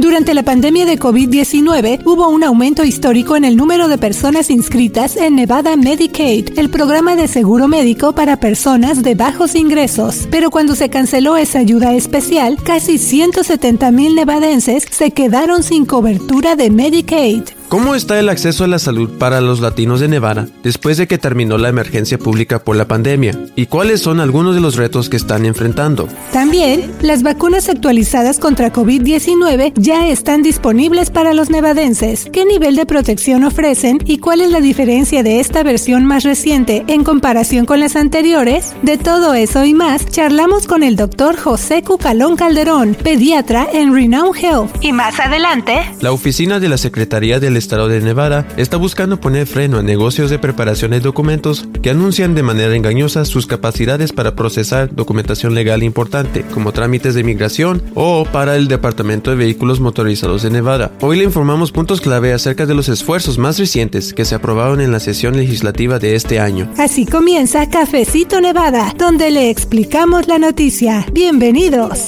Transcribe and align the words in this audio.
Durante 0.00 0.32
la 0.32 0.42
pandemia 0.42 0.86
de 0.86 0.98
COVID-19 0.98 2.00
hubo 2.06 2.30
un 2.30 2.42
aumento 2.42 2.84
histórico 2.84 3.36
en 3.36 3.44
el 3.44 3.54
número 3.54 3.86
de 3.86 3.98
personas 3.98 4.48
inscritas 4.48 5.14
en 5.14 5.36
Nevada 5.36 5.76
Medicaid, 5.76 6.58
el 6.58 6.70
programa 6.70 7.16
de 7.16 7.28
seguro 7.28 7.68
médico 7.68 8.14
para 8.14 8.40
personas 8.40 9.02
de 9.02 9.14
bajos 9.14 9.54
ingresos. 9.54 10.26
Pero 10.30 10.50
cuando 10.50 10.74
se 10.74 10.88
canceló 10.88 11.36
esa 11.36 11.58
ayuda 11.58 11.92
especial, 11.92 12.56
casi 12.64 12.96
170 12.96 13.90
mil 13.90 14.14
nevadenses 14.14 14.86
se 14.90 15.10
quedaron 15.10 15.62
sin 15.62 15.84
cobertura 15.84 16.56
de 16.56 16.70
Medicaid. 16.70 17.59
¿Cómo 17.70 17.94
está 17.94 18.18
el 18.18 18.28
acceso 18.28 18.64
a 18.64 18.66
la 18.66 18.80
salud 18.80 19.10
para 19.16 19.40
los 19.40 19.60
latinos 19.60 20.00
de 20.00 20.08
Nevada 20.08 20.48
después 20.64 20.96
de 20.96 21.06
que 21.06 21.18
terminó 21.18 21.56
la 21.56 21.68
emergencia 21.68 22.18
pública 22.18 22.64
por 22.64 22.74
la 22.74 22.88
pandemia? 22.88 23.38
¿Y 23.54 23.66
cuáles 23.66 24.00
son 24.00 24.18
algunos 24.18 24.56
de 24.56 24.60
los 24.60 24.74
retos 24.74 25.08
que 25.08 25.16
están 25.16 25.46
enfrentando? 25.46 26.08
También, 26.32 26.90
las 27.00 27.22
vacunas 27.22 27.68
actualizadas 27.68 28.40
contra 28.40 28.72
COVID-19 28.72 29.72
ya 29.76 30.08
están 30.08 30.42
disponibles 30.42 31.10
para 31.10 31.32
los 31.32 31.48
nevadenses. 31.48 32.28
¿Qué 32.32 32.44
nivel 32.44 32.74
de 32.74 32.86
protección 32.86 33.44
ofrecen 33.44 34.00
y 34.04 34.18
cuál 34.18 34.40
es 34.40 34.50
la 34.50 34.60
diferencia 34.60 35.22
de 35.22 35.38
esta 35.38 35.62
versión 35.62 36.06
más 36.06 36.24
reciente 36.24 36.82
en 36.88 37.04
comparación 37.04 37.66
con 37.66 37.78
las 37.78 37.94
anteriores? 37.94 38.74
De 38.82 38.98
todo 38.98 39.32
eso 39.34 39.64
y 39.64 39.74
más, 39.74 40.06
charlamos 40.06 40.66
con 40.66 40.82
el 40.82 40.96
doctor 40.96 41.36
José 41.36 41.84
Cucalón 41.84 42.34
Calderón, 42.34 42.96
pediatra 43.00 43.68
en 43.72 43.94
Renown 43.94 44.34
Health. 44.36 44.72
Y 44.80 44.92
más 44.92 45.20
adelante, 45.20 45.78
la 46.00 46.10
oficina 46.10 46.58
de 46.58 46.68
la 46.68 46.76
Secretaría 46.76 47.38
del 47.38 47.59
estado 47.60 47.86
de 47.86 48.00
Nevada 48.00 48.48
está 48.56 48.76
buscando 48.76 49.20
poner 49.20 49.46
freno 49.46 49.78
a 49.78 49.82
negocios 49.82 50.30
de 50.30 50.40
preparación 50.40 50.90
de 50.90 51.00
documentos 51.00 51.68
que 51.82 51.90
anuncian 51.90 52.34
de 52.34 52.42
manera 52.42 52.74
engañosa 52.74 53.24
sus 53.24 53.46
capacidades 53.46 54.12
para 54.12 54.34
procesar 54.34 54.92
documentación 54.92 55.54
legal 55.54 55.82
importante, 55.84 56.44
como 56.52 56.72
trámites 56.72 57.14
de 57.14 57.22
migración 57.22 57.82
o 57.94 58.24
para 58.24 58.56
el 58.56 58.66
Departamento 58.66 59.30
de 59.30 59.36
Vehículos 59.36 59.78
Motorizados 59.78 60.42
de 60.42 60.50
Nevada. 60.50 60.90
Hoy 61.00 61.18
le 61.18 61.24
informamos 61.24 61.70
puntos 61.70 62.00
clave 62.00 62.32
acerca 62.32 62.66
de 62.66 62.74
los 62.74 62.88
esfuerzos 62.88 63.38
más 63.38 63.58
recientes 63.58 64.12
que 64.12 64.24
se 64.24 64.34
aprobaron 64.34 64.80
en 64.80 64.90
la 64.90 65.00
sesión 65.00 65.36
legislativa 65.36 65.98
de 65.98 66.16
este 66.16 66.40
año. 66.40 66.68
Así 66.78 67.06
comienza 67.06 67.68
Cafecito 67.68 68.40
Nevada, 68.40 68.92
donde 68.98 69.30
le 69.30 69.50
explicamos 69.50 70.26
la 70.26 70.38
noticia. 70.38 71.06
Bienvenidos. 71.12 72.06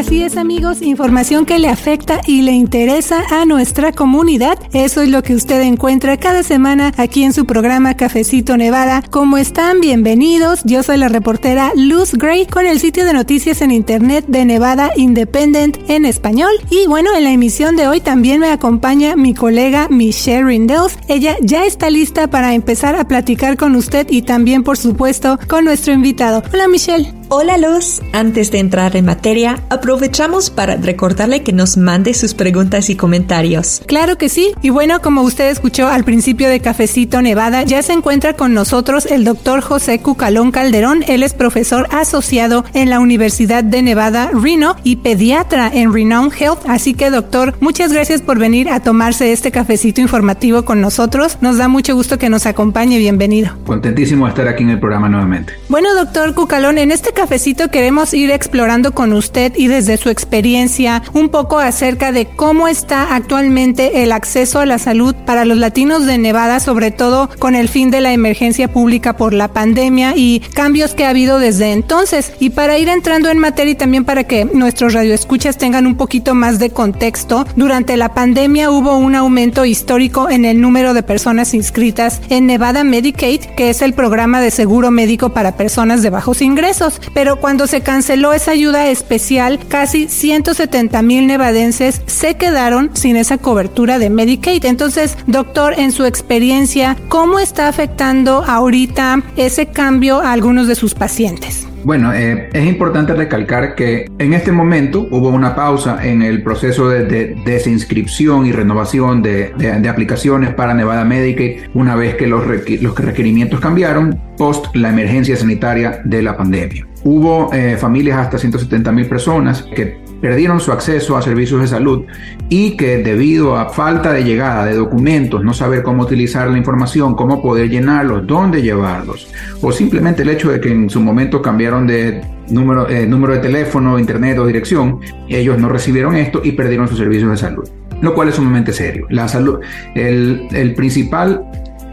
Así 0.00 0.22
es 0.22 0.38
amigos, 0.38 0.80
información 0.80 1.44
que 1.44 1.58
le 1.58 1.68
afecta 1.68 2.22
y 2.26 2.40
le 2.40 2.52
interesa 2.52 3.22
a 3.30 3.44
nuestra 3.44 3.92
comunidad. 3.92 4.58
Eso 4.72 5.02
es 5.02 5.10
lo 5.10 5.22
que 5.22 5.34
usted 5.34 5.60
encuentra 5.60 6.16
cada 6.16 6.42
semana 6.42 6.94
aquí 6.96 7.22
en 7.22 7.34
su 7.34 7.44
programa 7.44 7.98
Cafecito 7.98 8.56
Nevada. 8.56 9.04
¿Cómo 9.10 9.36
están? 9.36 9.82
Bienvenidos. 9.82 10.62
Yo 10.64 10.82
soy 10.82 10.96
la 10.96 11.10
reportera 11.10 11.72
Luz 11.76 12.14
Gray 12.14 12.46
con 12.46 12.66
el 12.66 12.80
sitio 12.80 13.04
de 13.04 13.12
noticias 13.12 13.60
en 13.60 13.72
internet 13.72 14.24
de 14.26 14.46
Nevada 14.46 14.90
Independent 14.96 15.76
en 15.90 16.06
español. 16.06 16.52
Y 16.70 16.86
bueno, 16.86 17.10
en 17.14 17.24
la 17.24 17.32
emisión 17.32 17.76
de 17.76 17.86
hoy 17.86 18.00
también 18.00 18.40
me 18.40 18.48
acompaña 18.48 19.16
mi 19.16 19.34
colega 19.34 19.88
Michelle 19.90 20.44
Rindels. 20.44 20.96
Ella 21.08 21.36
ya 21.42 21.66
está 21.66 21.90
lista 21.90 22.30
para 22.30 22.54
empezar 22.54 22.96
a 22.96 23.06
platicar 23.06 23.58
con 23.58 23.76
usted 23.76 24.06
y 24.08 24.22
también 24.22 24.62
por 24.62 24.78
supuesto 24.78 25.38
con 25.46 25.66
nuestro 25.66 25.92
invitado. 25.92 26.42
Hola 26.54 26.68
Michelle. 26.68 27.19
Hola 27.32 27.58
Luz, 27.58 28.02
antes 28.12 28.50
de 28.50 28.58
entrar 28.58 28.96
en 28.96 29.04
materia, 29.04 29.62
aprovechamos 29.68 30.50
para 30.50 30.74
recordarle 30.74 31.44
que 31.44 31.52
nos 31.52 31.76
mande 31.76 32.12
sus 32.12 32.34
preguntas 32.34 32.90
y 32.90 32.96
comentarios. 32.96 33.82
Claro 33.86 34.18
que 34.18 34.28
sí, 34.28 34.50
y 34.62 34.70
bueno, 34.70 35.00
como 35.00 35.22
usted 35.22 35.48
escuchó 35.48 35.86
al 35.86 36.02
principio 36.02 36.48
de 36.48 36.58
Cafecito 36.58 37.22
Nevada, 37.22 37.62
ya 37.62 37.84
se 37.84 37.92
encuentra 37.92 38.32
con 38.34 38.52
nosotros 38.52 39.06
el 39.06 39.22
doctor 39.22 39.60
José 39.60 40.00
Cucalón 40.00 40.50
Calderón, 40.50 41.04
él 41.06 41.22
es 41.22 41.32
profesor 41.32 41.86
asociado 41.92 42.64
en 42.74 42.90
la 42.90 42.98
Universidad 42.98 43.62
de 43.62 43.82
Nevada, 43.82 44.32
Reno, 44.32 44.74
y 44.82 44.96
pediatra 44.96 45.70
en 45.72 45.94
Renown 45.94 46.32
Health, 46.36 46.66
así 46.66 46.94
que 46.94 47.10
doctor, 47.10 47.54
muchas 47.60 47.92
gracias 47.92 48.22
por 48.22 48.40
venir 48.40 48.68
a 48.68 48.80
tomarse 48.80 49.30
este 49.30 49.52
cafecito 49.52 50.00
informativo 50.00 50.64
con 50.64 50.80
nosotros, 50.80 51.38
nos 51.40 51.58
da 51.58 51.68
mucho 51.68 51.94
gusto 51.94 52.18
que 52.18 52.28
nos 52.28 52.46
acompañe, 52.46 52.98
bienvenido. 52.98 53.56
Contentísimo 53.66 54.24
de 54.24 54.30
estar 54.30 54.48
aquí 54.48 54.64
en 54.64 54.70
el 54.70 54.80
programa 54.80 55.08
nuevamente. 55.08 55.52
Bueno, 55.68 55.94
doctor 55.94 56.34
Cucalón, 56.34 56.76
en 56.78 56.90
este 56.90 57.12
cafecito 57.20 57.68
queremos 57.68 58.14
ir 58.14 58.30
explorando 58.30 58.92
con 58.92 59.12
usted 59.12 59.52
y 59.54 59.66
desde 59.66 59.98
su 59.98 60.08
experiencia 60.08 61.02
un 61.12 61.28
poco 61.28 61.58
acerca 61.58 62.12
de 62.12 62.24
cómo 62.24 62.66
está 62.66 63.14
actualmente 63.14 64.02
el 64.02 64.12
acceso 64.12 64.58
a 64.58 64.64
la 64.64 64.78
salud 64.78 65.14
para 65.26 65.44
los 65.44 65.58
latinos 65.58 66.06
de 66.06 66.16
Nevada, 66.16 66.60
sobre 66.60 66.90
todo 66.90 67.28
con 67.38 67.54
el 67.54 67.68
fin 67.68 67.90
de 67.90 68.00
la 68.00 68.14
emergencia 68.14 68.72
pública 68.72 69.18
por 69.18 69.34
la 69.34 69.48
pandemia 69.48 70.14
y 70.16 70.40
cambios 70.54 70.94
que 70.94 71.04
ha 71.04 71.10
habido 71.10 71.38
desde 71.38 71.72
entonces. 71.72 72.32
Y 72.40 72.50
para 72.50 72.78
ir 72.78 72.88
entrando 72.88 73.28
en 73.28 73.38
materia 73.38 73.72
y 73.72 73.76
también 73.76 74.06
para 74.06 74.24
que 74.24 74.46
nuestros 74.46 74.94
radioescuchas 74.94 75.58
tengan 75.58 75.86
un 75.86 75.96
poquito 75.96 76.34
más 76.34 76.58
de 76.58 76.70
contexto, 76.70 77.46
durante 77.54 77.98
la 77.98 78.14
pandemia 78.14 78.70
hubo 78.70 78.96
un 78.96 79.14
aumento 79.14 79.66
histórico 79.66 80.30
en 80.30 80.46
el 80.46 80.62
número 80.62 80.94
de 80.94 81.02
personas 81.02 81.52
inscritas 81.52 82.22
en 82.30 82.46
Nevada 82.46 82.82
Medicaid, 82.82 83.42
que 83.58 83.68
es 83.68 83.82
el 83.82 83.92
programa 83.92 84.40
de 84.40 84.50
seguro 84.50 84.90
médico 84.90 85.34
para 85.34 85.58
personas 85.58 86.00
de 86.00 86.08
bajos 86.08 86.40
ingresos 86.40 86.98
pero 87.14 87.36
cuando 87.36 87.66
se 87.66 87.80
canceló 87.80 88.32
esa 88.32 88.52
ayuda 88.52 88.88
especial, 88.88 89.58
casi 89.68 90.08
170 90.08 91.02
mil 91.02 91.26
nevadenses 91.26 92.02
se 92.06 92.34
quedaron 92.34 92.90
sin 92.94 93.16
esa 93.16 93.38
cobertura 93.38 93.98
de 93.98 94.10
Medicaid. 94.10 94.64
Entonces, 94.64 95.16
doctor, 95.26 95.74
en 95.78 95.92
su 95.92 96.04
experiencia, 96.04 96.96
¿cómo 97.08 97.38
está 97.38 97.68
afectando 97.68 98.44
ahorita 98.46 99.22
ese 99.36 99.66
cambio 99.66 100.20
a 100.20 100.32
algunos 100.32 100.66
de 100.66 100.74
sus 100.74 100.94
pacientes? 100.94 101.69
Bueno, 101.84 102.12
eh, 102.12 102.50
es 102.52 102.66
importante 102.66 103.14
recalcar 103.14 103.74
que 103.74 104.06
en 104.18 104.34
este 104.34 104.52
momento 104.52 105.08
hubo 105.10 105.28
una 105.28 105.54
pausa 105.54 106.06
en 106.06 106.22
el 106.22 106.42
proceso 106.42 106.88
de, 106.88 107.36
desinscripción 107.44 108.46
y 108.46 108.52
renovación 108.52 109.22
de, 109.22 109.52
aplicaciones 109.88 110.54
para 110.54 110.74
Nevada 110.74 111.04
Medicaid 111.04 111.70
una 111.74 111.96
vez 111.96 112.16
que 112.16 112.26
los, 112.26 112.46
requerimientos 112.46 113.60
cambiaron 113.60 114.20
post 114.36 114.66
la 114.74 114.90
emergencia 114.90 115.36
sanitaria 115.36 116.00
de 116.04 116.22
la 116.22 116.36
pandemia. 116.36 116.86
Hubo 117.02 117.50
eh, 117.52 117.76
familias 117.78 118.18
hasta 118.18 118.38
170 118.38 118.92
mil 118.92 119.06
personas 119.06 119.62
que 119.74 119.99
perdieron 120.20 120.60
su 120.60 120.72
acceso 120.72 121.16
a 121.16 121.22
servicios 121.22 121.60
de 121.60 121.66
salud 121.66 122.04
y 122.48 122.76
que 122.76 122.98
debido 122.98 123.56
a 123.56 123.70
falta 123.70 124.12
de 124.12 124.24
llegada 124.24 124.66
de 124.66 124.74
documentos, 124.74 125.42
no 125.44 125.54
saber 125.54 125.82
cómo 125.82 126.02
utilizar 126.02 126.50
la 126.50 126.58
información, 126.58 127.14
cómo 127.14 127.42
poder 127.42 127.70
llenarlos, 127.70 128.26
dónde 128.26 128.62
llevarlos, 128.62 129.30
o 129.60 129.72
simplemente 129.72 130.22
el 130.22 130.30
hecho 130.30 130.50
de 130.50 130.60
que 130.60 130.70
en 130.70 130.90
su 130.90 131.00
momento 131.00 131.40
cambiaron 131.40 131.86
de 131.86 132.22
número, 132.48 132.88
eh, 132.88 133.06
número 133.06 133.34
de 133.34 133.40
teléfono, 133.40 133.98
internet 133.98 134.38
o 134.38 134.46
dirección, 134.46 135.00
ellos 135.28 135.58
no 135.58 135.68
recibieron 135.68 136.16
esto 136.16 136.40
y 136.44 136.52
perdieron 136.52 136.88
sus 136.88 136.98
servicios 136.98 137.30
de 137.30 137.36
salud, 137.36 137.68
lo 138.00 138.14
cual 138.14 138.28
es 138.28 138.34
sumamente 138.34 138.72
serio. 138.72 139.06
La 139.10 139.28
salud, 139.28 139.60
el, 139.94 140.48
el 140.52 140.74
principal 140.74 141.42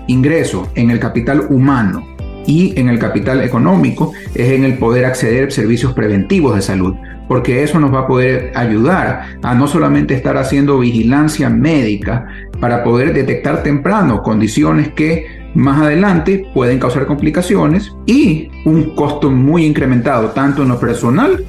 ingreso 0.08 0.70
en 0.76 0.90
el 0.90 1.00
capital 1.00 1.46
humano 1.50 2.17
y 2.48 2.80
en 2.80 2.90
el 2.90 2.98
capital 2.98 3.44
económico 3.44 4.14
es 4.34 4.52
en 4.54 4.64
el 4.64 4.80
poder 4.80 5.06
acceder 5.06 5.50
a 5.50 5.52
servicios 5.52 5.94
preventivos 5.94 6.56
de 6.56 6.62
salud, 6.64 6.96
porque 7.28 7.62
eso 7.62 7.80
nos 7.80 7.94
va 7.94 8.00
a 8.00 8.08
poder 8.08 8.52
ayudar 8.56 9.38
a 9.44 9.54
no 9.54 9.68
solamente 9.68 10.16
estar 10.16 10.38
haciendo 10.38 10.80
vigilancia 10.80 11.50
médica 11.50 12.26
para 12.60 12.84
poder 12.84 13.14
detectar 13.14 13.62
temprano 13.62 14.24
condiciones 14.24 14.90
que 14.90 15.28
más 15.54 15.82
adelante 15.82 16.46
pueden 16.54 16.80
causar 16.80 17.06
complicaciones 17.06 17.94
y 18.06 18.50
un 18.66 18.96
costo 18.96 19.30
muy 19.30 19.66
incrementado 19.66 20.30
tanto 20.30 20.64
en 20.64 20.70
lo 20.70 20.80
personal 20.80 21.44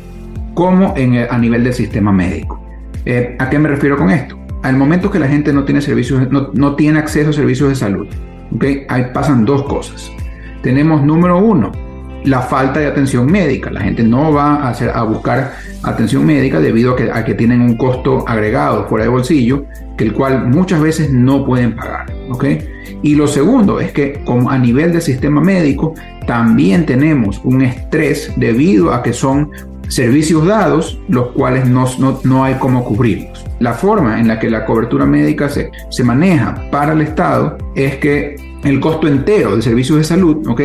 como 0.54 0.94
en 0.96 1.26
a 1.30 1.38
nivel 1.38 1.62
del 1.62 1.74
sistema 1.74 2.10
médico. 2.10 2.60
Eh, 3.04 3.36
¿A 3.38 3.48
qué 3.48 3.58
me 3.58 3.68
refiero 3.68 3.96
con 3.96 4.10
esto? 4.10 4.36
Al 4.62 4.76
momento 4.76 5.10
que 5.10 5.20
la 5.20 5.28
gente 5.28 5.52
no 5.52 5.64
tiene 5.64 5.80
servicios, 5.80 6.28
no, 6.32 6.50
no 6.52 6.74
tiene 6.74 6.98
acceso 6.98 7.30
a 7.30 7.32
servicios 7.32 7.68
de 7.68 7.76
salud, 7.76 8.08
¿okay? 8.52 8.84
ahí 8.88 9.06
pasan 9.14 9.44
dos 9.44 9.62
cosas 9.62 10.10
tenemos 10.62 11.02
número 11.04 11.38
uno, 11.38 11.72
la 12.24 12.42
falta 12.42 12.80
de 12.80 12.86
atención 12.86 13.26
médica. 13.26 13.70
La 13.70 13.80
gente 13.80 14.02
no 14.02 14.32
va 14.32 14.56
a, 14.56 14.70
hacer, 14.70 14.90
a 14.90 15.02
buscar 15.02 15.52
atención 15.82 16.26
médica 16.26 16.60
debido 16.60 16.96
a 17.12 17.24
que, 17.24 17.34
tienen 17.34 17.62
un 17.62 17.76
costo 17.76 18.24
agregado 18.26 18.86
fuera 18.88 19.04
de 19.04 19.10
bolsillo, 19.10 19.64
que 19.96 20.04
el 20.04 20.12
cual 20.12 20.48
muchas 20.48 20.80
veces 20.80 21.12
no 21.12 21.44
pueden 21.44 21.74
pagar. 21.74 22.06
Y 23.02 23.14
lo 23.14 23.26
segundo 23.26 23.80
es 23.80 23.92
que 23.92 24.22
como 24.24 24.50
a 24.50 24.58
nivel 24.58 24.92
del 24.92 25.02
sistema 25.02 25.40
médico 25.40 25.94
también 26.26 26.84
tenemos 26.84 27.40
un 27.44 27.62
estrés 27.62 28.32
debido 28.36 28.92
a 28.92 29.02
que 29.02 29.12
son 29.12 29.50
servicios 29.88 30.46
dados 30.46 31.00
los 31.08 31.28
cuales 31.28 31.66
no, 31.66 31.86
no, 31.98 32.20
no 32.24 32.44
hay 32.44 32.54
cómo 32.54 32.84
cubrirlos. 32.84 33.47
La 33.60 33.74
forma 33.74 34.20
en 34.20 34.28
la 34.28 34.38
que 34.38 34.50
la 34.50 34.64
cobertura 34.64 35.04
médica 35.04 35.48
se, 35.48 35.70
se 35.90 36.04
maneja 36.04 36.70
para 36.70 36.92
el 36.92 37.00
Estado 37.00 37.58
es 37.74 37.96
que 37.96 38.36
el 38.64 38.80
costo 38.80 39.06
entero 39.06 39.56
de 39.56 39.62
servicios 39.62 39.98
de 39.98 40.04
salud, 40.04 40.46
¿ok? 40.46 40.60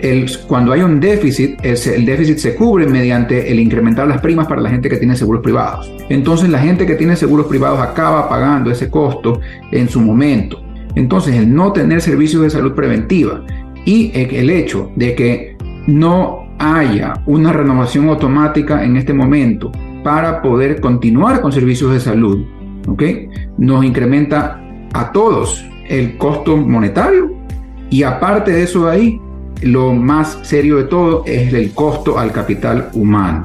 El, 0.00 0.30
cuando 0.46 0.72
hay 0.72 0.80
un 0.80 0.98
déficit, 0.98 1.58
el, 1.62 2.06
déficit 2.06 2.38
se 2.38 2.54
cubre 2.54 2.86
mediante 2.86 3.50
el 3.50 3.60
incrementar 3.60 4.08
las 4.08 4.20
primas 4.20 4.46
para 4.46 4.62
la 4.62 4.70
gente 4.70 4.88
que 4.88 4.96
tiene 4.96 5.14
seguros 5.14 5.42
privados. 5.42 5.92
Entonces 6.08 6.48
la 6.48 6.58
gente 6.58 6.86
que 6.86 6.94
tiene 6.94 7.16
seguros 7.16 7.46
privados 7.46 7.80
acaba 7.80 8.28
pagando 8.28 8.70
ese 8.70 8.88
costo 8.88 9.40
en 9.70 9.88
su 9.88 10.00
momento. 10.00 10.62
Entonces 10.94 11.34
el 11.34 11.54
no 11.54 11.72
tener 11.72 12.00
servicios 12.00 12.42
de 12.42 12.50
salud 12.50 12.72
preventiva 12.72 13.44
y 13.84 14.10
el 14.14 14.48
hecho 14.48 14.90
de 14.96 15.14
que 15.14 15.56
no 15.86 16.48
haya 16.58 17.14
una 17.26 17.52
renovación 17.52 18.08
automática 18.08 18.84
en 18.84 18.96
este 18.96 19.12
momento 19.12 19.70
para 20.02 20.42
poder 20.42 20.80
continuar 20.80 21.40
con 21.40 21.52
servicios 21.52 21.92
de 21.92 22.00
salud, 22.00 22.44
¿ok? 22.86 23.02
Nos 23.58 23.84
incrementa 23.84 24.60
a 24.92 25.12
todos 25.12 25.64
el 25.88 26.16
costo 26.16 26.56
monetario 26.56 27.30
y 27.90 28.02
aparte 28.04 28.52
de 28.52 28.62
eso 28.62 28.88
ahí, 28.88 29.20
lo 29.62 29.92
más 29.92 30.38
serio 30.42 30.76
de 30.76 30.84
todo 30.84 31.24
es 31.26 31.52
el 31.52 31.72
costo 31.72 32.18
al 32.18 32.32
capital 32.32 32.88
humano. 32.94 33.42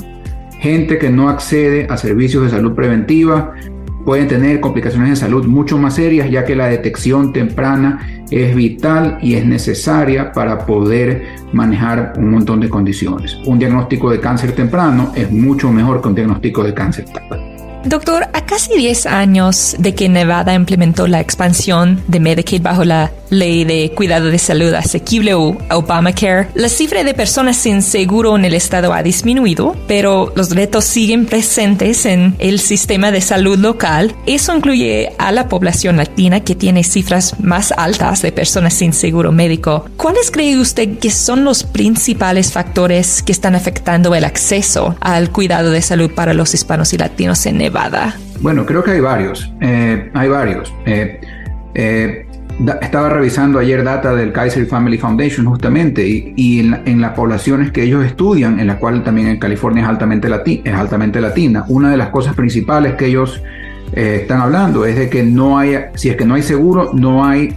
Gente 0.60 0.98
que 0.98 1.10
no 1.10 1.30
accede 1.30 1.88
a 1.90 1.98
servicios 1.98 2.44
de 2.44 2.50
salud 2.50 2.74
preventiva 2.74 3.54
pueden 4.06 4.28
tener 4.28 4.60
complicaciones 4.60 5.10
de 5.10 5.16
salud 5.16 5.46
mucho 5.46 5.78
más 5.78 5.96
serias 5.96 6.30
ya 6.30 6.46
que 6.46 6.56
la 6.56 6.68
detección 6.68 7.34
temprana 7.34 8.24
es 8.30 8.56
vital 8.56 9.18
y 9.22 9.34
es 9.34 9.46
necesaria 9.46 10.32
para 10.32 10.66
poder 10.66 11.24
manejar 11.52 12.14
un 12.18 12.32
montón 12.32 12.60
de 12.60 12.70
condiciones. 12.70 13.36
Un 13.46 13.60
diagnóstico 13.60 14.10
de 14.10 14.20
cáncer 14.20 14.54
temprano 14.54 15.12
es 15.16 15.32
mucho 15.32 15.72
mejor 15.72 16.02
que 16.02 16.08
un 16.08 16.16
diagnóstico 16.16 16.64
de 16.64 16.74
cáncer 16.74 17.06
tarde. 17.06 17.56
Doctor, 17.86 18.24
a 18.34 18.46
casi 18.46 18.76
10 18.76 19.06
años 19.06 19.76
de 19.78 19.94
que 19.94 20.10
Nevada 20.10 20.56
implementó 20.56 21.06
la 21.06 21.20
expansión 21.20 22.02
de 22.08 22.20
Medicaid 22.20 22.64
bajo 22.64 22.84
la 22.84 23.12
ley 23.30 23.64
de 23.64 23.92
cuidado 23.96 24.28
de 24.28 24.38
salud 24.38 24.74
asequible 24.74 25.34
o 25.34 25.58
Obamacare, 25.70 26.50
la 26.54 26.70
cifra 26.70 27.04
de 27.04 27.14
personas 27.14 27.58
sin 27.58 27.82
seguro 27.82 28.36
en 28.36 28.46
el 28.46 28.54
estado 28.54 28.94
ha 28.94 29.04
disminuido, 29.04 29.76
pero 29.88 30.32
los 30.36 30.54
retos 30.56 30.86
siguen 30.86 31.26
presentes 31.26 32.06
en 32.06 32.36
el 32.40 32.60
sistema 32.60 33.12
de 33.12 33.22
salud 33.22 33.58
local. 33.58 34.16
Eso 34.26 34.56
incluye 34.56 35.14
a 35.18 35.32
la 35.32 35.50
población 35.50 35.98
latina 35.98 36.42
que 36.42 36.56
tiene 36.56 36.84
cifras 36.84 37.40
más 37.40 37.72
altas 37.72 38.22
de 38.22 38.32
personas 38.32 38.74
sin 38.74 38.94
seguro 38.94 39.32
médico. 39.32 39.86
¿Cuáles 39.98 40.32
cree 40.32 40.58
usted 40.58 40.98
que 41.00 41.12
son 41.12 41.44
los 41.44 41.64
principales 41.64 42.52
factores 42.52 43.24
que 43.24 43.32
están 43.32 43.56
afectando 43.56 44.16
el 44.16 44.24
acceso 44.24 44.96
al 45.00 45.32
cuidado 45.32 45.72
de 45.72 45.82
salud 45.82 46.12
para 46.12 46.34
los 46.34 46.54
hispanos 46.54 46.94
y 46.94 46.98
latinos 46.98 47.46
en 47.46 47.58
Nevada? 47.58 48.18
Bueno, 48.40 48.66
creo 48.66 48.84
que 48.84 48.92
hay 48.92 49.00
varios. 49.00 49.50
Eh, 49.62 50.12
hay 50.14 50.30
varios. 50.30 50.74
Eh, 50.86 51.20
eh, 51.74 52.25
estaba 52.82 53.10
revisando 53.10 53.60
ayer 53.60 53.84
data 53.84 54.16
del 54.16 54.32
Kaiser 54.32 54.66
Family 54.66 54.98
Foundation 54.98 55.46
justamente 55.46 56.08
y, 56.08 56.60
en, 56.60 57.02
las 57.02 57.12
poblaciones 57.12 57.72
que 57.72 57.84
ellos 57.84 58.06
estudian, 58.06 58.60
en 58.60 58.68
la 58.68 58.80
cual 58.80 59.04
también 59.04 59.28
en 59.28 59.40
California 59.40 59.84
es 59.84 59.90
altamente, 59.90 60.30
es 60.64 60.74
altamente 60.74 61.20
latina, 61.20 61.66
una 61.68 61.92
de 61.92 61.98
las 61.98 62.10
cosas 62.10 62.34
principales 62.36 62.96
que 62.96 63.08
ellos 63.08 63.42
están 63.94 64.42
hablando 64.42 64.86
es 64.86 64.96
de 64.96 65.10
que 65.10 65.24
no 65.24 65.58
hay, 65.58 65.78
si 65.96 66.10
es 66.10 66.16
que 66.16 66.26
no 66.26 66.36
hay 66.36 66.42
seguro, 66.42 66.92
no 66.94 67.26
hay 67.26 67.56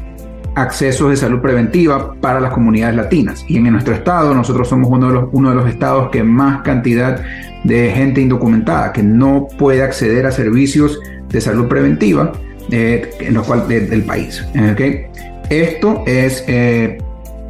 accesos 0.55 1.11
de 1.11 1.17
salud 1.17 1.41
preventiva 1.41 2.15
para 2.21 2.41
las 2.41 2.53
comunidades 2.53 2.97
latinas. 2.97 3.45
Y 3.49 3.56
en 3.56 3.73
nuestro 3.73 3.95
estado, 3.95 4.35
nosotros 4.35 4.69
somos 4.69 4.89
uno 4.91 5.09
de 5.09 5.15
los, 5.15 5.29
uno 5.33 5.50
de 5.50 5.55
los 5.55 5.69
estados 5.69 6.11
que 6.11 6.23
más 6.23 6.62
cantidad 6.62 7.23
de 7.65 7.91
gente 7.91 8.21
indocumentada 8.21 8.93
que 8.93 9.03
no 9.03 9.47
puede 9.59 9.83
acceder 9.83 10.27
a 10.27 10.33
servicios 10.33 10.99
de 11.29 11.41
salud 11.41 11.69
preventiva 11.69 12.33
eh, 12.70 13.11
en 13.20 13.35
los 13.35 13.47
cual, 13.47 13.67
del 13.69 14.03
país. 14.03 14.44
¿okay? 14.73 15.06
Esto 15.50 16.05
es, 16.06 16.44
eh, 16.47 16.99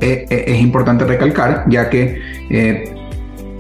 eh, 0.01 0.27
es 0.29 0.61
importante 0.61 1.05
recalcar, 1.05 1.65
ya 1.69 1.91
que 1.91 2.19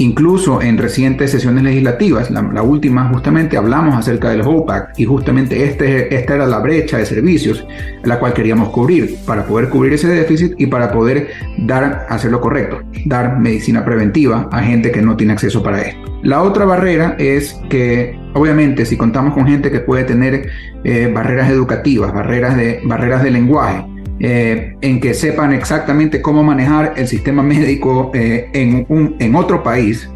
Incluso 0.01 0.63
en 0.63 0.79
recientes 0.79 1.33
sesiones 1.33 1.65
legislativas, 1.65 2.31
la, 2.31 2.63
última 2.63 3.09
justamente, 3.09 3.57
hablamos 3.57 3.97
acerca 3.97 4.31
del 4.31 4.43
HOPAC 4.43 4.93
y 4.97 5.05
justamente 5.05 5.65
este, 5.65 6.15
esta 6.15 6.37
era 6.37 6.47
la 6.47 6.61
brecha 6.61 6.99
de 6.99 7.07
servicios 7.07 7.67
la 8.05 8.21
cual 8.21 8.33
queríamos 8.33 8.69
cubrir 8.69 9.17
para 9.27 9.45
poder 9.45 9.69
cubrir 9.69 9.95
ese 9.95 10.07
déficit 10.07 10.55
y 10.57 10.67
para 10.67 10.93
poder 10.93 11.31
dar, 11.59 12.07
hacer 12.09 12.31
lo 12.31 12.41
correcto, 12.41 12.81
dar 13.07 13.41
medicina 13.41 13.85
preventiva 13.85 14.49
a 14.53 14.63
gente 14.63 14.93
que 14.93 15.03
no 15.03 15.17
tiene 15.17 15.33
acceso 15.33 15.65
para 15.65 15.83
esto. 15.83 16.01
La 16.23 16.43
otra 16.43 16.65
barrera 16.65 17.17
es 17.19 17.61
que 17.69 18.18
obviamente 18.35 18.85
si 18.85 18.97
contamos 18.97 19.35
con 19.35 19.47
gente 19.47 19.71
que 19.71 19.81
puede 19.81 20.05
tener 20.05 20.51
eh, 20.85 21.11
barreras 21.13 21.51
educativas, 21.51 22.13
barreras 22.13 22.57
de, 22.57 22.81
barreras 22.85 23.23
de 23.23 23.31
lenguaje, 23.31 23.85
eh, 24.21 24.77
en 24.81 25.01
que 25.01 25.15
sepan 25.15 25.53
exactamente 25.53 26.21
cómo 26.21 26.43
manejar 26.43 26.95
el 26.97 27.07
sistema 27.07 27.43
médico 27.43 28.11
eh, 28.15 28.49
en, 28.53 28.85
un, 28.89 29.17
en, 29.19 29.35
otro 29.35 29.63
país, 29.63 30.09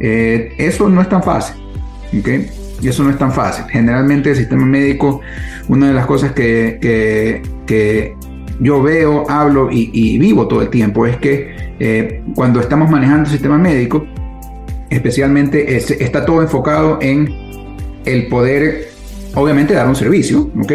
eso 0.00 0.88
no 0.88 1.02
es 1.02 1.08
tan 1.08 1.22
fácil. 1.22 1.62
¿okay? 2.18 2.48
Y 2.80 2.88
eso 2.88 3.04
no 3.04 3.10
es 3.10 3.18
tan 3.18 3.32
fácil. 3.32 3.66
Generalmente 3.68 4.30
el 4.30 4.36
sistema 4.36 4.64
médico, 4.64 5.20
una 5.68 5.88
de 5.88 5.92
las 5.92 6.06
cosas 6.06 6.32
que, 6.32 7.42
que, 7.66 8.16
yo 8.60 8.82
veo, 8.82 9.28
hablo 9.30 9.68
y, 9.70 10.18
vivo 10.18 10.48
todo 10.48 10.62
el 10.62 10.70
tiempo 10.70 11.06
es 11.06 11.18
que 11.18 12.22
cuando 12.34 12.60
estamos 12.60 12.90
manejando 12.90 13.24
el 13.24 13.30
sistema 13.30 13.58
médico, 13.58 14.06
especialmente 14.88 15.76
está 15.76 16.24
todo 16.24 16.40
enfocado 16.40 16.98
en 17.02 17.49
el 18.04 18.28
poder, 18.28 18.88
obviamente, 19.34 19.74
dar 19.74 19.88
un 19.88 19.96
servicio, 19.96 20.50
¿ok? 20.62 20.72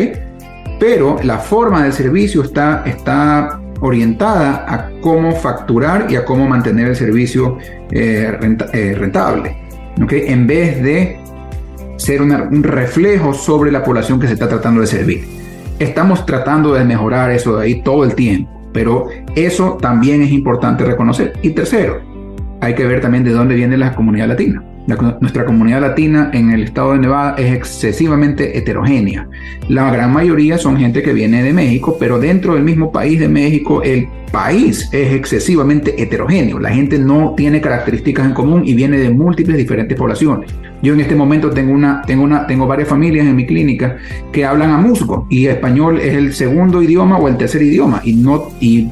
pero 0.80 1.18
la 1.24 1.38
forma 1.38 1.83
del 1.83 1.94
servicio 1.94 2.44
está, 2.44 2.83
está 2.86 3.60
orientada 3.81 4.66
a 4.68 4.89
cómo 5.01 5.33
facturar 5.33 6.07
y 6.10 6.16
a 6.16 6.25
cómo 6.25 6.48
mantener 6.48 6.89
el 6.89 6.95
servicio 6.95 7.57
eh, 7.92 8.38
eh, 8.74 8.95
rentable, 8.98 9.56
en 9.98 10.48
vez 10.48 10.81
de 10.81 11.19
ser 11.98 12.22
un 12.22 12.63
reflejo 12.63 13.33
sobre 13.33 13.71
la 13.71 13.83
población 13.83 14.19
que 14.19 14.28
se 14.28 14.33
está 14.33 14.50
tratando 14.50 14.81
de 14.81 14.88
servir. 14.88 15.24
Estamos 15.80 16.25
tratando 16.25 16.74
de 16.74 16.83
mejorar 16.83 17.31
eso 17.31 17.57
de 17.57 17.66
ahí 17.66 17.81
todo 17.81 18.04
el 18.04 18.16
tiempo, 18.16 18.50
pero 18.74 19.07
eso 19.36 19.78
también 19.81 20.21
es 20.21 20.31
importante 20.31 20.83
reconocer. 20.83 21.33
Y 21.42 21.51
tercero, 21.51 22.01
hay 22.62 22.75
que 22.75 22.86
ver 22.86 23.01
también 23.01 23.24
de 23.24 23.31
dónde 23.31 23.56
viene 23.56 23.78
la 23.78 23.94
comunidad 23.94 24.28
latina 24.28 24.63
nuestra 24.88 25.46
comunidad 25.46 25.82
latina 25.82 26.30
en 26.34 26.52
el 26.52 26.64
estado 26.64 26.94
de 26.94 27.00
Nevada 27.00 27.36
es 27.38 27.54
excesivamente 27.54 28.58
heterogénea. 28.58 29.28
La 29.68 29.92
gran 29.92 30.14
mayoría 30.14 30.58
son 30.58 30.78
gente 30.78 31.02
que 31.02 31.14
viene 31.14 31.44
de 31.44 31.54
México, 31.54 31.98
pero 32.00 32.20
dentro 32.20 32.54
del 32.54 32.64
mismo 32.64 32.92
país 32.92 33.20
de 33.20 33.28
México, 33.28 33.82
el 33.82 34.08
país 34.32 34.90
es 34.92 35.14
excesivamente 35.14 36.02
heterogéneo. 36.02 36.60
La 36.60 36.70
gente 36.70 37.00
no 37.00 37.34
tiene 37.36 37.62
características 37.62 38.26
en 38.26 38.34
común 38.34 38.64
y 38.66 38.74
viene 38.74 38.98
de 38.98 39.10
múltiples 39.10 39.58
diferentes 39.58 39.98
poblaciones. 39.98 40.52
Yo 40.84 40.94
en 40.94 41.00
este 41.00 41.16
momento 41.16 41.50
tengo 41.50 41.74
una, 41.74 42.02
tengo 42.04 42.24
una, 42.24 42.46
tengo 42.46 42.68
varias 42.68 42.90
familias 42.90 43.26
en 43.26 43.36
mi 43.36 43.46
clínica 43.46 43.98
que 44.31 44.46
hablan 44.46 44.72
a 44.72 44.78
musgo 44.78 45.26
y 45.30 45.48
español 45.48 46.00
es 46.00 46.14
el 46.14 46.34
segundo 46.34 46.84
idioma 46.84 47.18
o 47.18 47.28
el 47.28 47.38
tercer 47.38 47.62
idioma 47.64 48.02
y 48.04 48.14
no 48.14 48.50
y 48.60 48.90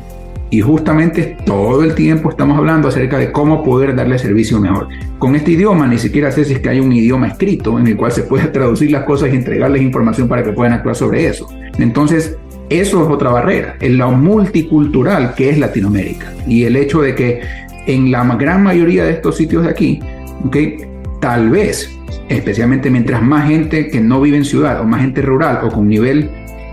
y 0.54 0.62
justamente 0.62 1.36
todo 1.48 1.84
el 1.84 1.96
tiempo 1.96 2.30
estamos 2.30 2.56
hablando 2.60 2.88
acerca 2.88 3.18
de 3.18 3.32
cómo 3.32 3.64
poder 3.64 3.96
darle 3.96 4.20
servicio 4.20 4.60
mejor. 4.60 4.88
Con 5.18 5.36
este 5.36 5.50
idioma 5.50 5.88
ni 5.88 5.98
siquiera 5.98 6.32
sé 6.32 6.46
si 6.46 6.54
es 6.54 6.60
que 6.60 6.70
hay 6.70 6.80
un 6.80 6.94
idioma 6.94 7.28
escrito 7.28 7.80
en 7.80 7.88
el 7.88 7.98
cual 7.98 8.12
se 8.12 8.22
puede 8.22 8.46
traducir 8.54 8.92
las 8.92 9.04
cosas 9.04 9.34
y 9.34 9.36
entregarles 9.36 9.82
información 9.82 10.28
para 10.28 10.44
que 10.44 10.52
puedan 10.52 10.74
actuar 10.74 10.96
sobre 10.96 11.26
eso. 11.26 11.50
Entonces, 11.80 12.38
eso 12.70 13.04
es 13.04 13.10
otra 13.10 13.32
barrera, 13.32 13.78
en 13.80 13.98
lo 13.98 14.12
multicultural 14.12 15.34
que 15.34 15.50
es 15.50 15.58
Latinoamérica. 15.58 16.32
Y 16.48 16.66
el 16.66 16.76
hecho 16.76 17.02
de 17.02 17.16
que 17.16 17.42
en 17.88 18.12
la 18.12 18.24
gran 18.36 18.62
mayoría 18.62 19.06
de 19.06 19.14
estos 19.14 19.38
sitios 19.38 19.64
de 19.64 19.72
aquí, 19.72 20.02
¿okay? 20.46 20.78
tal 21.20 21.50
vez, 21.50 21.90
especialmente 22.30 22.92
mientras 22.92 23.24
más 23.24 23.50
gente 23.50 23.90
que 23.90 24.00
no 24.00 24.22
vive 24.22 24.38
en 24.38 24.46
ciudad 24.46 24.82
o 24.82 24.84
más 24.84 25.02
gente 25.02 25.24
rural 25.24 25.62
o 25.64 25.72
con 25.72 25.90
nivel 25.90 26.30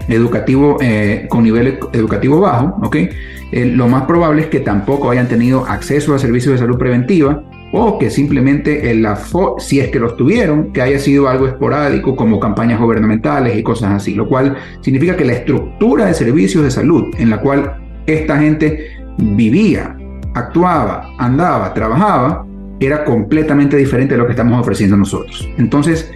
educativo, 0.09 0.77
eh, 0.83 1.25
con 1.31 1.45
nivel 1.45 1.79
educativo 1.95 2.41
bajo, 2.41 2.77
¿ok? 2.83 2.97
Eh, 3.53 3.65
lo 3.67 3.89
más 3.89 4.05
probable 4.05 4.43
es 4.43 4.49
que 4.49 4.61
tampoco 4.61 5.11
hayan 5.11 5.29
tenido 5.29 5.67
acceso 5.67 6.15
a 6.15 6.19
servicios 6.19 6.55
de 6.55 6.59
salud 6.59 6.79
preventiva 6.79 7.43
o 7.73 7.99
que 7.99 8.11
simplemente 8.11 8.93
si 9.59 9.81
es 9.81 9.91
que 9.91 9.99
los 10.01 10.17
tuvieron, 10.17 10.73
que 10.73 10.83
haya 10.83 10.99
sido 10.99 11.29
algo 11.29 11.47
esporádico 11.47 12.17
como 12.17 12.41
campañas 12.41 12.81
gubernamentales 12.81 13.57
y 13.57 13.63
cosas 13.63 13.93
así, 13.93 14.15
lo 14.15 14.29
cual 14.29 14.57
significa 14.81 15.17
que 15.17 15.25
la 15.25 15.35
estructura 15.35 16.07
de 16.07 16.15
servicios 16.15 16.65
de 16.65 16.71
salud 16.71 17.15
en 17.19 17.31
la 17.31 17.41
cual 17.41 17.77
esta 18.07 18.39
gente 18.39 18.89
vivía, 19.19 19.97
actuaba, 20.35 21.11
andaba, 21.19 21.73
trabajaba, 21.73 22.45
era 22.81 23.05
completamente 23.05 23.77
diferente 23.77 24.15
de 24.15 24.19
lo 24.19 24.27
que 24.27 24.33
estamos 24.33 24.59
ofreciendo 24.59 24.97
nosotros. 24.97 25.49
Entonces, 25.59 26.11